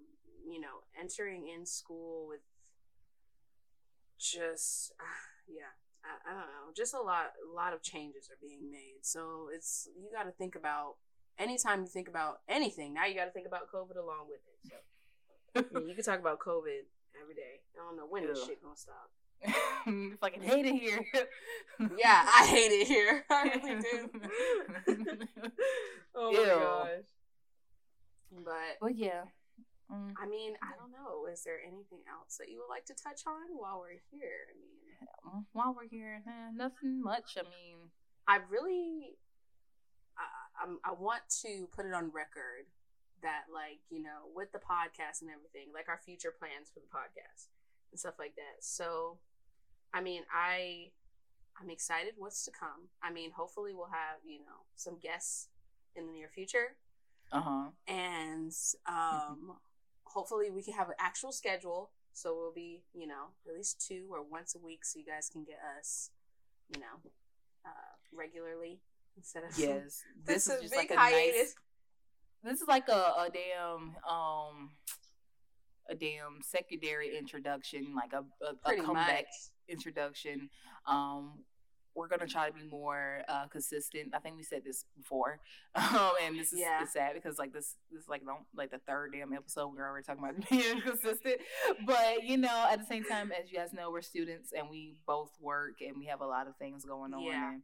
you 0.46 0.60
know 0.60 0.84
entering 0.98 1.48
in 1.48 1.66
school 1.66 2.26
with 2.28 2.40
just 4.18 4.92
ah, 5.00 5.04
yeah 5.48 5.72
I, 6.04 6.30
I 6.30 6.34
don't 6.34 6.48
know 6.48 6.72
just 6.76 6.94
a 6.94 7.00
lot 7.00 7.32
a 7.50 7.54
lot 7.54 7.72
of 7.72 7.82
changes 7.82 8.28
are 8.30 8.38
being 8.40 8.70
made 8.70 9.02
so 9.02 9.48
it's 9.54 9.88
you 9.96 10.10
got 10.12 10.24
to 10.24 10.32
think 10.32 10.56
about 10.56 10.96
anytime 11.38 11.82
you 11.82 11.88
think 11.88 12.08
about 12.08 12.40
anything 12.48 12.94
now 12.94 13.06
you 13.06 13.14
got 13.14 13.26
to 13.26 13.30
think 13.30 13.46
about 13.46 13.70
COVID 13.72 13.96
along 13.96 14.26
with 14.28 14.40
it 14.46 14.70
so 14.70 15.64
yeah, 15.72 15.88
you 15.88 15.94
can 15.94 16.04
talk 16.04 16.20
about 16.20 16.38
COVID 16.38 16.86
every 17.20 17.34
day 17.34 17.62
I 17.74 17.84
don't 17.84 17.96
know 17.96 18.06
when 18.08 18.26
this 18.26 18.44
shit 18.44 18.62
gonna 18.62 18.76
stop 18.76 19.10
fucking 20.20 20.42
hate 20.42 20.66
it 20.66 20.74
here. 20.74 21.06
yeah, 21.96 22.26
I 22.26 22.46
hate 22.46 22.72
it 22.72 22.88
here. 22.88 23.24
I 23.30 23.42
really 23.44 23.82
do. 23.82 24.10
oh 26.14 26.32
my 26.32 26.38
Ew. 26.38 26.46
gosh. 26.46 26.88
But 28.44 28.78
but 28.80 28.96
yeah. 28.96 29.22
Mm. 29.92 30.12
I 30.20 30.26
mean, 30.26 30.54
I 30.62 30.76
don't 30.76 30.92
know. 30.92 31.26
Is 31.32 31.44
there 31.44 31.60
anything 31.60 32.04
else 32.08 32.36
that 32.36 32.50
you 32.50 32.58
would 32.60 32.72
like 32.72 32.84
to 32.86 32.94
touch 32.94 33.22
on 33.26 33.56
while 33.56 33.80
we're 33.80 34.00
here? 34.12 34.52
I 34.52 35.32
mean, 35.32 35.44
while 35.52 35.74
we're 35.74 35.88
here, 35.88 36.22
eh, 36.26 36.50
nothing 36.54 37.02
much. 37.02 37.36
I 37.38 37.42
mean, 37.42 37.88
I 38.26 38.40
really, 38.50 39.16
I, 40.16 40.64
I'm, 40.64 40.78
I 40.84 40.92
want 40.92 41.22
to 41.42 41.68
put 41.72 41.86
it 41.86 41.94
on 41.94 42.10
record 42.12 42.68
that, 43.22 43.44
like, 43.52 43.80
you 43.90 44.02
know, 44.02 44.28
with 44.34 44.52
the 44.52 44.58
podcast 44.58 45.22
and 45.22 45.30
everything, 45.30 45.72
like 45.72 45.88
our 45.88 46.00
future 46.04 46.34
plans 46.36 46.70
for 46.72 46.80
the 46.80 46.92
podcast 46.92 47.48
and 47.90 47.98
stuff 47.98 48.14
like 48.18 48.36
that. 48.36 48.60
So, 48.60 49.18
I 49.94 50.02
mean, 50.02 50.22
I, 50.32 50.90
I'm 51.60 51.70
excited 51.70 52.14
what's 52.18 52.44
to 52.44 52.50
come. 52.50 52.92
I 53.02 53.10
mean, 53.10 53.30
hopefully 53.32 53.72
we'll 53.74 53.90
have 53.90 54.20
you 54.24 54.38
know 54.38 54.68
some 54.76 54.98
guests 55.00 55.48
in 55.96 56.06
the 56.06 56.12
near 56.12 56.28
future 56.28 56.76
uh 57.32 57.40
huh. 57.40 57.64
And 57.86 58.52
um, 58.86 59.56
hopefully 60.12 60.50
we 60.50 60.62
can 60.62 60.74
have 60.74 60.88
an 60.88 60.94
actual 60.98 61.32
schedule. 61.32 61.90
So 62.12 62.34
we'll 62.34 62.52
be, 62.52 62.82
you 62.94 63.06
know, 63.06 63.26
at 63.48 63.54
least 63.54 63.84
two 63.86 64.06
or 64.10 64.22
once 64.22 64.54
a 64.54 64.58
week, 64.58 64.84
so 64.84 64.98
you 64.98 65.04
guys 65.04 65.28
can 65.28 65.44
get 65.44 65.58
us, 65.78 66.10
you 66.74 66.80
know, 66.80 67.10
uh, 67.64 67.94
regularly 68.12 68.80
instead 69.16 69.44
of 69.44 69.56
yes. 69.58 70.02
This, 70.24 70.46
this 70.46 70.48
is 70.48 70.62
just 70.62 70.76
like 70.76 70.90
a 70.90 70.96
hiatus. 70.96 71.54
Nice, 72.42 72.52
this 72.52 72.60
is 72.62 72.68
like 72.68 72.88
a, 72.88 72.92
a 72.92 73.28
damn 73.32 73.94
um 74.08 74.70
a 75.90 75.94
damn 75.94 76.40
secondary 76.42 77.16
introduction, 77.16 77.94
like 77.94 78.12
a 78.12 78.24
a, 78.44 78.72
a 78.72 78.82
comeback 78.82 79.24
much. 79.24 79.26
introduction. 79.68 80.50
Um, 80.86 81.44
we're 81.98 82.06
gonna 82.06 82.28
try 82.28 82.48
to 82.48 82.54
be 82.54 82.62
more 82.70 83.22
uh, 83.28 83.46
consistent. 83.48 84.14
I 84.14 84.20
think 84.20 84.36
we 84.36 84.44
said 84.44 84.62
this 84.64 84.84
before, 84.96 85.40
um, 85.74 86.12
and 86.22 86.38
this 86.38 86.52
is 86.52 86.60
yeah. 86.60 86.84
sad 86.84 87.14
because 87.14 87.38
like 87.38 87.52
this, 87.52 87.74
this 87.90 88.02
is 88.02 88.08
like 88.08 88.24
don't 88.24 88.44
like 88.54 88.70
the 88.70 88.78
third 88.78 89.12
damn 89.12 89.32
episode 89.32 89.68
we're 89.74 89.86
already 89.86 90.04
talking 90.04 90.22
about 90.22 90.48
being 90.50 90.80
consistent. 90.80 91.36
But 91.84 92.22
you 92.22 92.36
know, 92.36 92.66
at 92.70 92.78
the 92.78 92.86
same 92.86 93.04
time, 93.04 93.32
as 93.32 93.50
you 93.50 93.58
guys 93.58 93.72
know, 93.72 93.90
we're 93.90 94.02
students 94.02 94.52
and 94.56 94.70
we 94.70 94.94
both 95.06 95.30
work 95.40 95.80
and 95.80 95.96
we 95.98 96.06
have 96.06 96.20
a 96.20 96.26
lot 96.26 96.46
of 96.46 96.56
things 96.56 96.84
going 96.84 97.12
on. 97.12 97.24
Yeah. 97.24 97.52
And, 97.52 97.62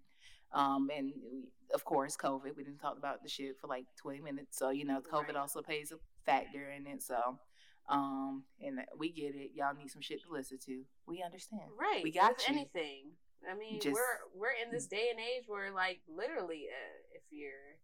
um, 0.53 0.89
and 0.95 1.13
we, 1.31 1.45
of 1.73 1.85
course, 1.85 2.17
COVID. 2.17 2.57
We 2.57 2.65
didn't 2.65 2.79
talk 2.81 2.99
about 2.99 3.23
the 3.23 3.29
shit 3.29 3.57
for 3.61 3.69
like 3.69 3.87
twenty 3.97 4.21
minutes, 4.21 4.59
so 4.59 4.71
you 4.71 4.85
know, 4.85 5.01
COVID 5.01 5.29
right. 5.29 5.37
also 5.37 5.63
plays 5.63 5.93
a 5.93 5.97
factor 6.27 6.71
in 6.71 6.87
it. 6.87 7.03
So. 7.03 7.39
Um, 7.87 8.45
and 8.63 8.81
we 8.97 9.13
get 9.13 9.35
it. 9.35 9.51
Y'all 9.55 9.75
need 9.75 9.91
some 9.91 10.01
shit 10.01 10.23
to 10.23 10.33
listen 10.33 10.57
to. 10.65 10.85
We 11.07 11.23
understand. 11.23 11.65
Right. 11.79 12.03
We 12.03 12.13
got 12.13 12.39
With 12.39 12.49
you. 12.49 12.55
anything. 12.55 13.11
I 13.51 13.57
mean, 13.57 13.81
Just, 13.81 13.95
we're 13.95 14.41
we're 14.41 14.55
in 14.65 14.71
this 14.73 14.87
day 14.87 15.09
and 15.11 15.21
age 15.21 15.45
where, 15.47 15.73
like, 15.73 16.01
literally, 16.09 16.67
uh, 16.71 17.17
if 17.17 17.23
you're 17.31 17.79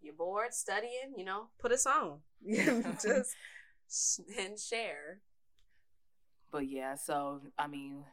you're 0.00 0.14
bored 0.14 0.52
studying, 0.52 1.14
you 1.16 1.24
know, 1.24 1.48
put 1.58 1.72
a 1.72 1.78
song, 1.78 2.20
just 2.48 3.34
and 4.38 4.58
share. 4.58 5.20
But 6.50 6.68
yeah, 6.68 6.94
so 6.94 7.40
I 7.58 7.66
mean, 7.66 8.04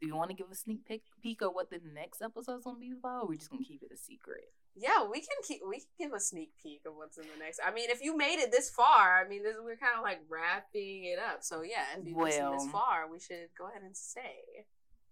do 0.00 0.06
you 0.06 0.16
want 0.16 0.30
to 0.30 0.36
give 0.36 0.50
a 0.50 0.54
sneak 0.54 0.86
peek, 0.86 1.02
peek 1.22 1.42
of 1.42 1.52
what 1.52 1.70
the 1.70 1.80
next 1.94 2.22
episode's 2.22 2.64
gonna 2.64 2.78
be 2.78 2.92
about? 2.92 3.24
Or 3.24 3.28
we 3.28 3.38
just 3.38 3.50
gonna 3.50 3.64
keep 3.64 3.82
it 3.82 3.92
a 3.92 3.96
secret? 3.96 4.44
Yeah, 4.74 5.04
we 5.04 5.20
can 5.20 5.36
keep 5.46 5.60
we 5.68 5.78
can 5.78 6.08
give 6.08 6.12
a 6.12 6.20
sneak 6.20 6.52
peek 6.62 6.82
of 6.86 6.94
what's 6.96 7.18
in 7.18 7.24
the 7.24 7.44
next. 7.44 7.60
I 7.64 7.72
mean, 7.72 7.90
if 7.90 8.02
you 8.02 8.16
made 8.16 8.38
it 8.38 8.50
this 8.50 8.70
far, 8.70 9.22
I 9.22 9.28
mean, 9.28 9.42
this 9.42 9.56
we're 9.62 9.76
kind 9.76 9.98
of 9.98 10.02
like 10.02 10.20
wrapping 10.28 11.04
it 11.04 11.18
up. 11.18 11.42
So 11.42 11.62
yeah, 11.62 11.84
if 11.98 12.06
you 12.06 12.16
well, 12.16 12.52
this 12.52 12.70
far, 12.70 13.10
we 13.10 13.20
should 13.20 13.48
go 13.58 13.68
ahead 13.68 13.82
and 13.82 13.96
say 13.96 14.64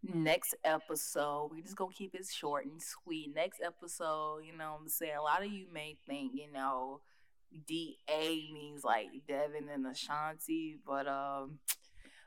next 0.03 0.55
episode 0.65 1.51
we 1.53 1.63
just 1.63 1.77
gonna 1.77 1.93
keep 1.93 2.15
it 2.15 2.27
short 2.27 2.65
and 2.65 2.81
sweet. 2.81 3.35
Next 3.35 3.61
episode 3.65 4.41
you 4.45 4.57
know 4.57 4.77
i'm 4.81 4.89
saying? 4.89 5.17
A 5.19 5.23
lot 5.23 5.45
of 5.45 5.51
you 5.51 5.67
may 5.73 5.97
think 6.07 6.33
you 6.35 6.51
know 6.53 7.01
da 7.67 7.97
means 8.53 8.85
like 8.85 9.09
devin 9.29 9.69
and 9.73 9.87
ashanti 9.87 10.77
but 10.87 11.07
um 11.07 11.59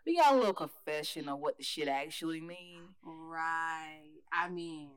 we 0.06 0.18
got 0.18 0.34
a 0.34 0.36
little 0.36 0.54
confession 0.54 1.30
of 1.30 1.40
what 1.40 1.58
the 1.58 1.64
shit 1.64 1.88
actually 1.88 2.42
mean. 2.42 2.82
Right. 3.04 4.20
I 4.32 4.50
mean 4.50 4.90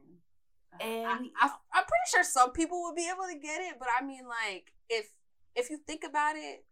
and 0.80 1.06
I, 1.06 1.12
I, 1.12 1.50
i'm 1.74 1.84
pretty 1.84 2.08
sure 2.10 2.24
some 2.24 2.52
people 2.52 2.82
would 2.82 2.96
be 2.96 3.08
able 3.08 3.26
to 3.32 3.38
get 3.38 3.60
it 3.60 3.76
but 3.78 3.88
i 3.98 4.04
mean 4.04 4.22
like 4.28 4.72
if 4.88 5.08
if 5.54 5.70
you 5.70 5.78
think 5.86 6.04
about 6.04 6.36
it 6.36 6.64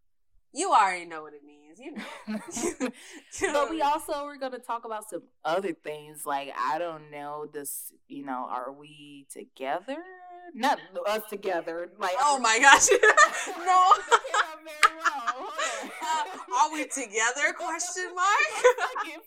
you 0.55 0.71
already 0.71 1.05
know 1.05 1.23
what 1.23 1.33
it 1.35 1.43
means, 1.45 1.81
you 1.81 1.93
know. 1.93 2.91
but 3.53 3.71
we 3.71 3.83
also 3.83 4.25
we're 4.25 4.39
gonna 4.39 4.61
talk 4.61 4.85
about 4.85 5.11
some 5.11 5.23
other 5.45 5.73
things. 5.73 6.25
Like 6.25 6.53
I 6.57 6.79
don't 6.79 7.11
know, 7.11 7.47
this 7.53 7.93
you 8.09 8.25
know, 8.25 8.47
are 8.49 8.73
we 8.73 9.27
together? 9.33 9.99
Not 10.55 10.79
us 11.09 11.23
together. 11.29 11.91
Like 11.99 12.15
oh 12.21 12.39
my 12.39 12.59
gosh, 12.61 12.87
no. 13.67 13.91
uh, 16.03 16.25
are 16.61 16.73
we 16.73 16.85
together? 16.85 17.53
Question 17.57 18.15
mark. 18.15 18.27
I 18.55 18.95
get 19.05 19.21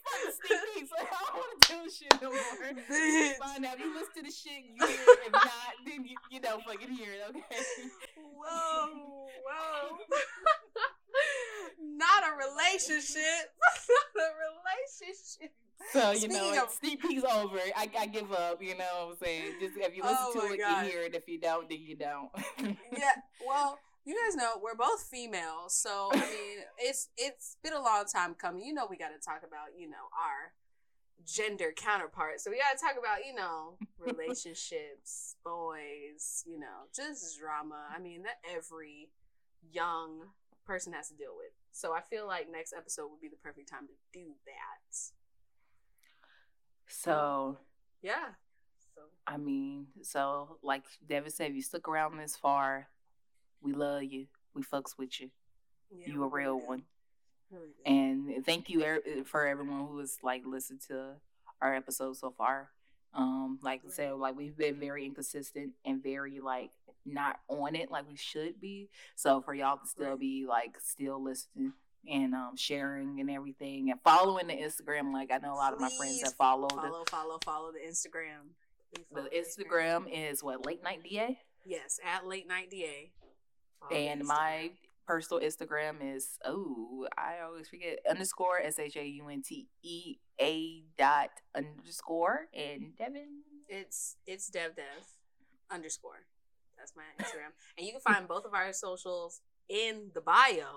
sneak 0.74 0.88
Like, 0.96 1.08
I 1.12 1.26
don't 1.26 1.36
want 1.36 1.60
to 1.60 1.72
do 1.72 1.90
shit 1.90 2.22
no 2.22 2.30
more. 2.30 3.36
Find 3.40 3.66
out 3.66 3.78
you 3.78 3.92
listen 3.92 4.14
to 4.16 4.22
the 4.22 4.30
shit. 4.30 4.64
You 4.74 4.86
hear 4.86 4.96
it. 4.96 5.18
If 5.26 5.32
not, 5.32 5.44
then 5.84 6.06
you 6.06 6.16
you 6.30 6.40
don't 6.40 6.64
fucking 6.64 6.90
hear 6.90 7.12
it. 7.12 7.20
Okay. 7.28 7.62
Whoa, 8.16 9.28
whoa 9.44 9.98
not 11.98 12.22
a 12.22 12.32
relationship. 12.36 13.52
not 14.14 14.24
a 14.24 14.30
relationship. 14.46 15.52
So 15.92 16.10
you 16.10 16.18
Speaking 16.18 16.36
know, 16.36 16.62
of- 16.64 16.80
peek's 16.80 17.24
over. 17.24 17.58
I, 17.76 17.88
I 17.98 18.06
give 18.06 18.32
up. 18.32 18.62
You 18.62 18.76
know 18.76 18.84
what 19.06 19.10
I'm 19.10 19.16
saying? 19.22 19.54
Just 19.60 19.76
if 19.76 19.96
you 19.96 20.02
listen 20.02 20.16
oh 20.20 20.46
to 20.48 20.54
it, 20.54 20.58
God. 20.60 20.84
you 20.84 20.90
hear 20.90 21.02
it. 21.02 21.14
If 21.14 21.28
you 21.28 21.40
don't, 21.40 21.68
then 21.68 21.80
you 21.80 21.96
don't. 21.96 22.30
yeah. 22.92 23.12
Well, 23.46 23.78
you 24.04 24.16
guys 24.24 24.36
know 24.36 24.52
we're 24.62 24.74
both 24.74 25.02
females, 25.02 25.74
so 25.74 26.08
I 26.12 26.16
mean, 26.16 26.58
it's 26.78 27.08
it's 27.16 27.56
been 27.62 27.74
a 27.74 27.80
long 27.82 28.04
time 28.12 28.34
coming. 28.34 28.64
You 28.64 28.74
know, 28.74 28.86
we 28.88 28.96
got 28.96 29.08
to 29.08 29.24
talk 29.24 29.42
about 29.46 29.78
you 29.78 29.88
know 29.88 30.08
our 30.18 30.52
gender 31.26 31.72
counterparts. 31.76 32.44
So 32.44 32.50
we 32.50 32.58
got 32.58 32.76
to 32.76 32.84
talk 32.84 32.96
about 32.98 33.24
you 33.26 33.34
know 33.34 33.74
relationships, 33.98 35.36
boys, 35.44 36.44
you 36.46 36.58
know, 36.58 36.88
just 36.94 37.38
drama. 37.38 37.86
I 37.94 38.00
mean, 38.00 38.22
that 38.22 38.38
every 38.50 39.10
young 39.70 40.20
person 40.68 40.92
has 40.92 41.08
to 41.08 41.14
deal 41.14 41.32
with. 41.36 41.50
So 41.72 41.94
I 41.94 42.02
feel 42.02 42.26
like 42.26 42.46
next 42.52 42.74
episode 42.76 43.08
would 43.10 43.20
be 43.20 43.28
the 43.28 43.36
perfect 43.36 43.68
time 43.70 43.86
to 43.88 43.94
do 44.12 44.26
that. 44.44 44.96
So 46.86 47.58
yeah. 48.02 48.28
So 48.94 49.02
I 49.26 49.38
mean, 49.38 49.86
so 50.02 50.58
like 50.62 50.84
Devin 51.08 51.30
said, 51.30 51.50
if 51.50 51.56
you 51.56 51.62
stuck 51.62 51.88
around 51.88 52.18
this 52.18 52.36
far, 52.36 52.88
we 53.62 53.72
love 53.72 54.04
you. 54.04 54.26
We 54.54 54.62
fucks 54.62 54.98
with 54.98 55.20
you. 55.20 55.30
Yeah, 55.90 56.12
you 56.12 56.22
a 56.22 56.28
real 56.28 56.56
really 56.56 56.66
one. 56.66 56.82
Really 57.50 57.68
and 57.86 58.44
thank 58.44 58.68
you 58.68 58.84
er, 58.84 59.00
for 59.24 59.46
everyone 59.46 59.86
who 59.86 59.98
has 60.00 60.18
like 60.22 60.42
listened 60.44 60.82
to 60.88 61.14
our 61.62 61.74
episode 61.74 62.16
so 62.16 62.30
far. 62.30 62.68
Um, 63.14 63.58
like 63.62 63.82
I 63.86 63.90
said, 63.90 64.14
like 64.14 64.36
we've 64.36 64.56
been 64.56 64.76
very 64.76 65.04
inconsistent 65.04 65.72
and 65.84 66.02
very 66.02 66.40
like 66.40 66.70
not 67.06 67.40
on 67.48 67.74
it 67.74 67.90
like 67.90 68.08
we 68.08 68.16
should 68.16 68.60
be. 68.60 68.88
So 69.16 69.40
for 69.40 69.54
y'all 69.54 69.78
to 69.78 69.86
still 69.86 70.16
be 70.16 70.46
like 70.48 70.76
still 70.82 71.22
listening 71.22 71.72
and 72.08 72.34
um 72.34 72.56
sharing 72.56 73.20
and 73.20 73.30
everything 73.30 73.90
and 73.90 74.00
following 74.02 74.46
the 74.46 74.54
Instagram, 74.54 75.12
like 75.12 75.30
I 75.32 75.38
know 75.38 75.54
a 75.54 75.56
lot 75.56 75.72
of 75.72 75.80
my 75.80 75.90
friends 75.98 76.20
that 76.22 76.34
follow 76.34 76.68
follow 76.68 77.04
the, 77.04 77.10
follow 77.10 77.38
follow 77.44 77.72
the 77.72 77.80
Instagram. 77.80 78.54
Follow 79.12 79.28
the 79.28 79.36
Instagram, 79.36 80.04
Instagram 80.06 80.30
is 80.30 80.42
what 80.42 80.64
late 80.64 80.82
night 80.82 81.02
da. 81.02 81.36
Yes, 81.64 81.98
at 82.04 82.26
late 82.26 82.48
night 82.48 82.70
da. 82.70 83.10
Follow 83.80 84.00
and 84.00 84.24
my 84.24 84.70
personal 85.08 85.40
Instagram 85.42 85.94
is 86.14 86.38
oh 86.44 87.08
I 87.16 87.40
always 87.44 87.66
forget 87.72 87.98
underscore 88.08 88.60
s 88.60 88.78
h 88.78 88.96
a 88.96 89.06
u 89.20 89.24
n 89.28 89.40
t 89.48 89.50
e 89.82 90.18
a 90.38 90.84
dot 91.02 91.30
underscore 91.56 92.38
and 92.52 92.94
Devin. 93.00 93.42
It's 93.68 94.16
it's 94.26 94.46
dev 94.56 94.76
dev 94.76 95.02
underscore. 95.70 96.22
That's 96.76 96.94
my 96.94 97.08
Instagram, 97.18 97.52
and 97.76 97.82
you 97.86 97.92
can 97.96 98.04
find 98.12 98.28
both 98.28 98.44
of 98.44 98.52
our 98.54 98.72
socials 98.72 99.40
in 99.68 99.94
the 100.16 100.20
bio 100.20 100.70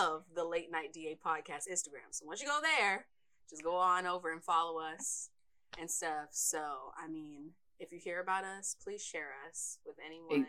of 0.00 0.24
the 0.34 0.44
Late 0.44 0.70
Night 0.76 0.90
DA 0.96 1.12
podcast 1.14 1.64
Instagram. 1.70 2.08
So 2.10 2.26
once 2.26 2.40
you 2.42 2.48
go 2.48 2.60
there, 2.62 3.06
just 3.48 3.62
go 3.62 3.76
on 3.76 4.06
over 4.06 4.32
and 4.32 4.42
follow 4.42 4.80
us. 4.80 5.30
and 5.78 5.90
stuff. 5.90 6.28
So, 6.32 6.62
I 6.96 7.06
mean, 7.08 7.50
if 7.78 7.92
you 7.92 7.98
hear 7.98 8.20
about 8.20 8.44
us, 8.44 8.76
please 8.82 9.02
share 9.02 9.32
us 9.46 9.78
with 9.84 9.96
anyone 10.04 10.46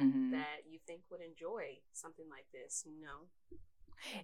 Mm-hmm. 0.00 0.30
that 0.32 0.60
you 0.70 0.78
think 0.86 1.02
would 1.10 1.20
enjoy 1.20 1.78
something 1.92 2.26
like 2.30 2.46
this. 2.52 2.84
You 2.86 3.00
know, 3.04 3.50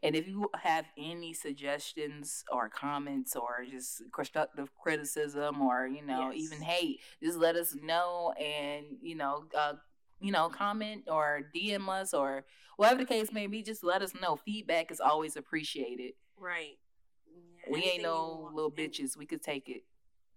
And 0.02 0.14
if 0.14 0.28
you 0.28 0.48
have 0.62 0.84
any 0.96 1.32
suggestions 1.34 2.44
or 2.52 2.68
comments 2.68 3.34
or 3.36 3.64
just 3.70 4.02
constructive 4.12 4.68
criticism 4.80 5.60
or 5.60 5.86
you 5.86 6.04
know 6.04 6.30
Yes. 6.30 6.52
even 6.52 6.62
hate, 6.62 7.00
just 7.22 7.38
let 7.38 7.56
us 7.56 7.74
know 7.74 8.32
and 8.38 8.84
you 9.02 9.14
know 9.16 9.44
uh, 9.56 9.74
you 10.20 10.30
know 10.32 10.48
comment 10.48 11.04
or 11.08 11.50
DM 11.54 11.88
us 11.88 12.14
or 12.14 12.44
whatever 12.76 13.00
the 13.00 13.06
case 13.06 13.32
may 13.32 13.46
be. 13.46 13.62
Just 13.62 13.82
let 13.84 14.00
us 14.02 14.12
know. 14.20 14.36
Feedback 14.36 14.90
is 14.90 15.00
always 15.00 15.36
appreciated. 15.36 16.12
right? 16.38 16.78
Yeah, 17.66 17.72
we 17.72 17.82
ain't 17.84 18.02
no 18.02 18.50
little 18.54 18.70
bitches. 18.70 19.16
We 19.16 19.26
could 19.26 19.42
take 19.42 19.68
it. 19.68 19.82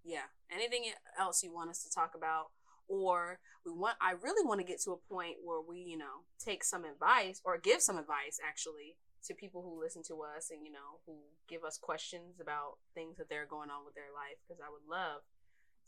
yeah 0.04 0.22
anything 0.50 0.84
else 1.18 1.42
you 1.44 1.52
want 1.52 1.68
us 1.70 1.82
to 1.84 1.90
talk 1.90 2.12
about 2.14 2.46
or 2.88 3.38
we 3.64 3.72
want 3.72 3.96
i 4.00 4.12
really 4.22 4.46
want 4.46 4.60
to 4.60 4.66
get 4.66 4.80
to 4.80 4.92
a 4.92 5.12
point 5.12 5.36
where 5.44 5.60
we 5.60 5.78
you 5.78 5.96
know 5.96 6.24
take 6.42 6.64
some 6.64 6.84
advice 6.84 7.40
or 7.44 7.58
give 7.58 7.80
some 7.80 7.98
advice 7.98 8.40
actually 8.46 8.96
to 9.24 9.34
people 9.34 9.62
who 9.62 9.80
listen 9.80 10.02
to 10.02 10.22
us 10.22 10.50
and 10.50 10.64
you 10.64 10.72
know 10.72 11.00
who 11.06 11.14
give 11.48 11.64
us 11.64 11.78
questions 11.78 12.40
about 12.40 12.78
things 12.94 13.16
that 13.16 13.28
they're 13.28 13.46
going 13.46 13.70
on 13.70 13.84
with 13.84 13.94
their 13.94 14.12
life 14.14 14.38
because 14.46 14.60
i 14.60 14.70
would 14.70 14.88
love 14.88 15.22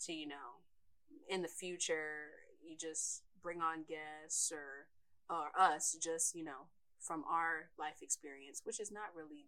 to 0.01 0.13
you 0.13 0.29
know 0.29 0.61
in 1.29 1.43
the 1.43 1.49
future 1.49 2.47
you 2.63 2.77
just 2.77 3.23
bring 3.43 3.61
on 3.61 3.85
guests 3.89 4.53
or 4.53 4.87
or 5.35 5.51
us 5.59 5.97
just 6.03 6.35
you 6.35 6.45
know 6.45 6.69
from 7.01 7.25
our 7.31 7.71
life 7.79 8.03
experience 8.03 8.61
which 8.65 8.81
is 8.81 8.93
not 8.93 9.15
really 9.17 9.47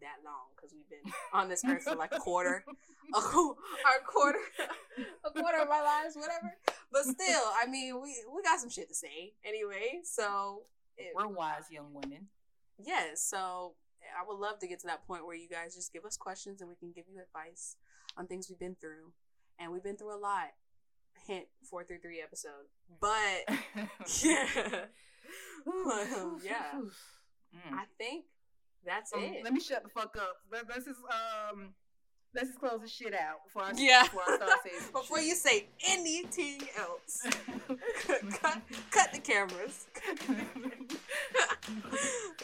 that 0.00 0.24
long 0.24 0.48
because 0.54 0.72
we've 0.74 0.88
been 0.88 1.12
on 1.32 1.48
this 1.48 1.62
earth 1.66 1.84
for 1.84 1.94
like 1.96 2.14
a 2.14 2.18
quarter 2.18 2.64
a, 3.14 3.18
our 3.18 4.00
quarter, 4.06 4.38
a 5.24 5.30
quarter 5.30 5.58
of 5.62 5.68
our 5.70 5.84
lives, 5.84 6.16
whatever. 6.16 6.56
But 6.92 7.04
still, 7.04 7.42
I 7.62 7.66
mean, 7.68 8.00
we 8.02 8.16
we 8.34 8.42
got 8.42 8.58
some 8.60 8.70
shit 8.70 8.88
to 8.88 8.94
say 8.94 9.34
anyway. 9.44 10.00
So 10.04 10.62
it, 10.96 11.12
We're 11.14 11.28
wise 11.28 11.64
young 11.70 11.92
women. 11.94 12.28
yes, 12.82 13.22
so 13.22 13.74
I 14.02 14.26
would 14.26 14.38
love 14.38 14.58
to 14.60 14.66
get 14.68 14.80
to 14.80 14.86
that 14.86 15.06
point 15.06 15.26
where 15.26 15.36
you 15.36 15.48
guys 15.48 15.74
just 15.74 15.92
give 15.92 16.04
us 16.04 16.16
questions 16.16 16.60
and 16.60 16.68
we 16.70 16.76
can 16.76 16.92
give 16.92 17.04
you 17.12 17.20
advice 17.20 17.76
on 18.16 18.26
things 18.26 18.48
we've 18.48 18.58
been 18.58 18.76
through, 18.80 19.12
and 19.58 19.72
we've 19.72 19.82
been 19.84 19.96
through 19.96 20.14
a 20.14 20.18
lot. 20.18 20.48
Hint 21.26 21.46
four 21.68 21.82
through 21.84 21.98
three 21.98 22.20
episode, 22.22 22.66
but 23.00 23.44
yeah, 24.22 24.46
Um, 25.66 26.40
yeah. 26.44 26.72
Mm. 27.54 27.72
I 27.72 27.84
think 27.98 28.26
that's 28.86 29.12
Um, 29.12 29.20
it. 29.22 29.44
Let 29.44 29.52
me 29.52 29.60
shut 29.60 29.82
the 29.82 29.88
fuck 29.88 30.16
up. 30.16 30.36
Let, 30.50 30.68
let's 30.68 30.84
just 30.86 31.00
um, 31.10 31.74
let's 32.34 32.48
just 32.48 32.58
close 32.60 32.80
this 32.80 32.90
shit 32.92 33.14
out 33.14 33.44
before 33.44 33.62
I 33.64 33.72
Yeah. 33.76 34.02
before 34.04 34.22
I 34.26 34.36
start 34.36 34.50
saying 34.64 34.76
some 34.80 34.92
Before 35.02 35.18
shit. 35.18 35.26
you 35.26 35.34
say 35.34 35.66
anything 35.88 36.62
else, 36.78 37.26
cut, 38.40 38.60
cut 38.90 39.12
the 39.12 39.18
cameras. 39.18 39.86
uh, 40.28 40.34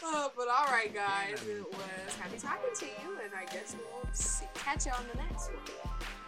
but 0.35 0.47
all 0.47 0.65
right, 0.71 0.91
guys, 0.93 1.41
it 1.47 1.65
was 1.71 2.15
happy 2.19 2.37
talking 2.37 2.69
to 2.75 2.85
you, 2.85 3.17
and 3.23 3.33
I 3.35 3.45
guess 3.51 3.75
we'll 3.77 4.13
see, 4.13 4.45
catch 4.55 4.85
you 4.85 4.91
on 4.91 5.05
the 5.13 5.17
next 5.21 5.49
one. 5.51 5.57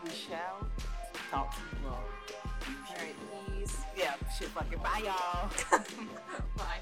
we 0.03 0.11
shall 0.11 0.67
talk 1.31 1.51
to 1.55 1.61
you 1.81 1.87
all. 1.89 2.03
All 2.89 2.95
right, 2.95 3.15
peace. 3.59 3.77
Yeah, 3.97 4.13
shit 4.37 4.47
fucking 4.49 4.79
bye 4.79 5.01
y'all. 5.05 5.49
Bye. 6.57 6.81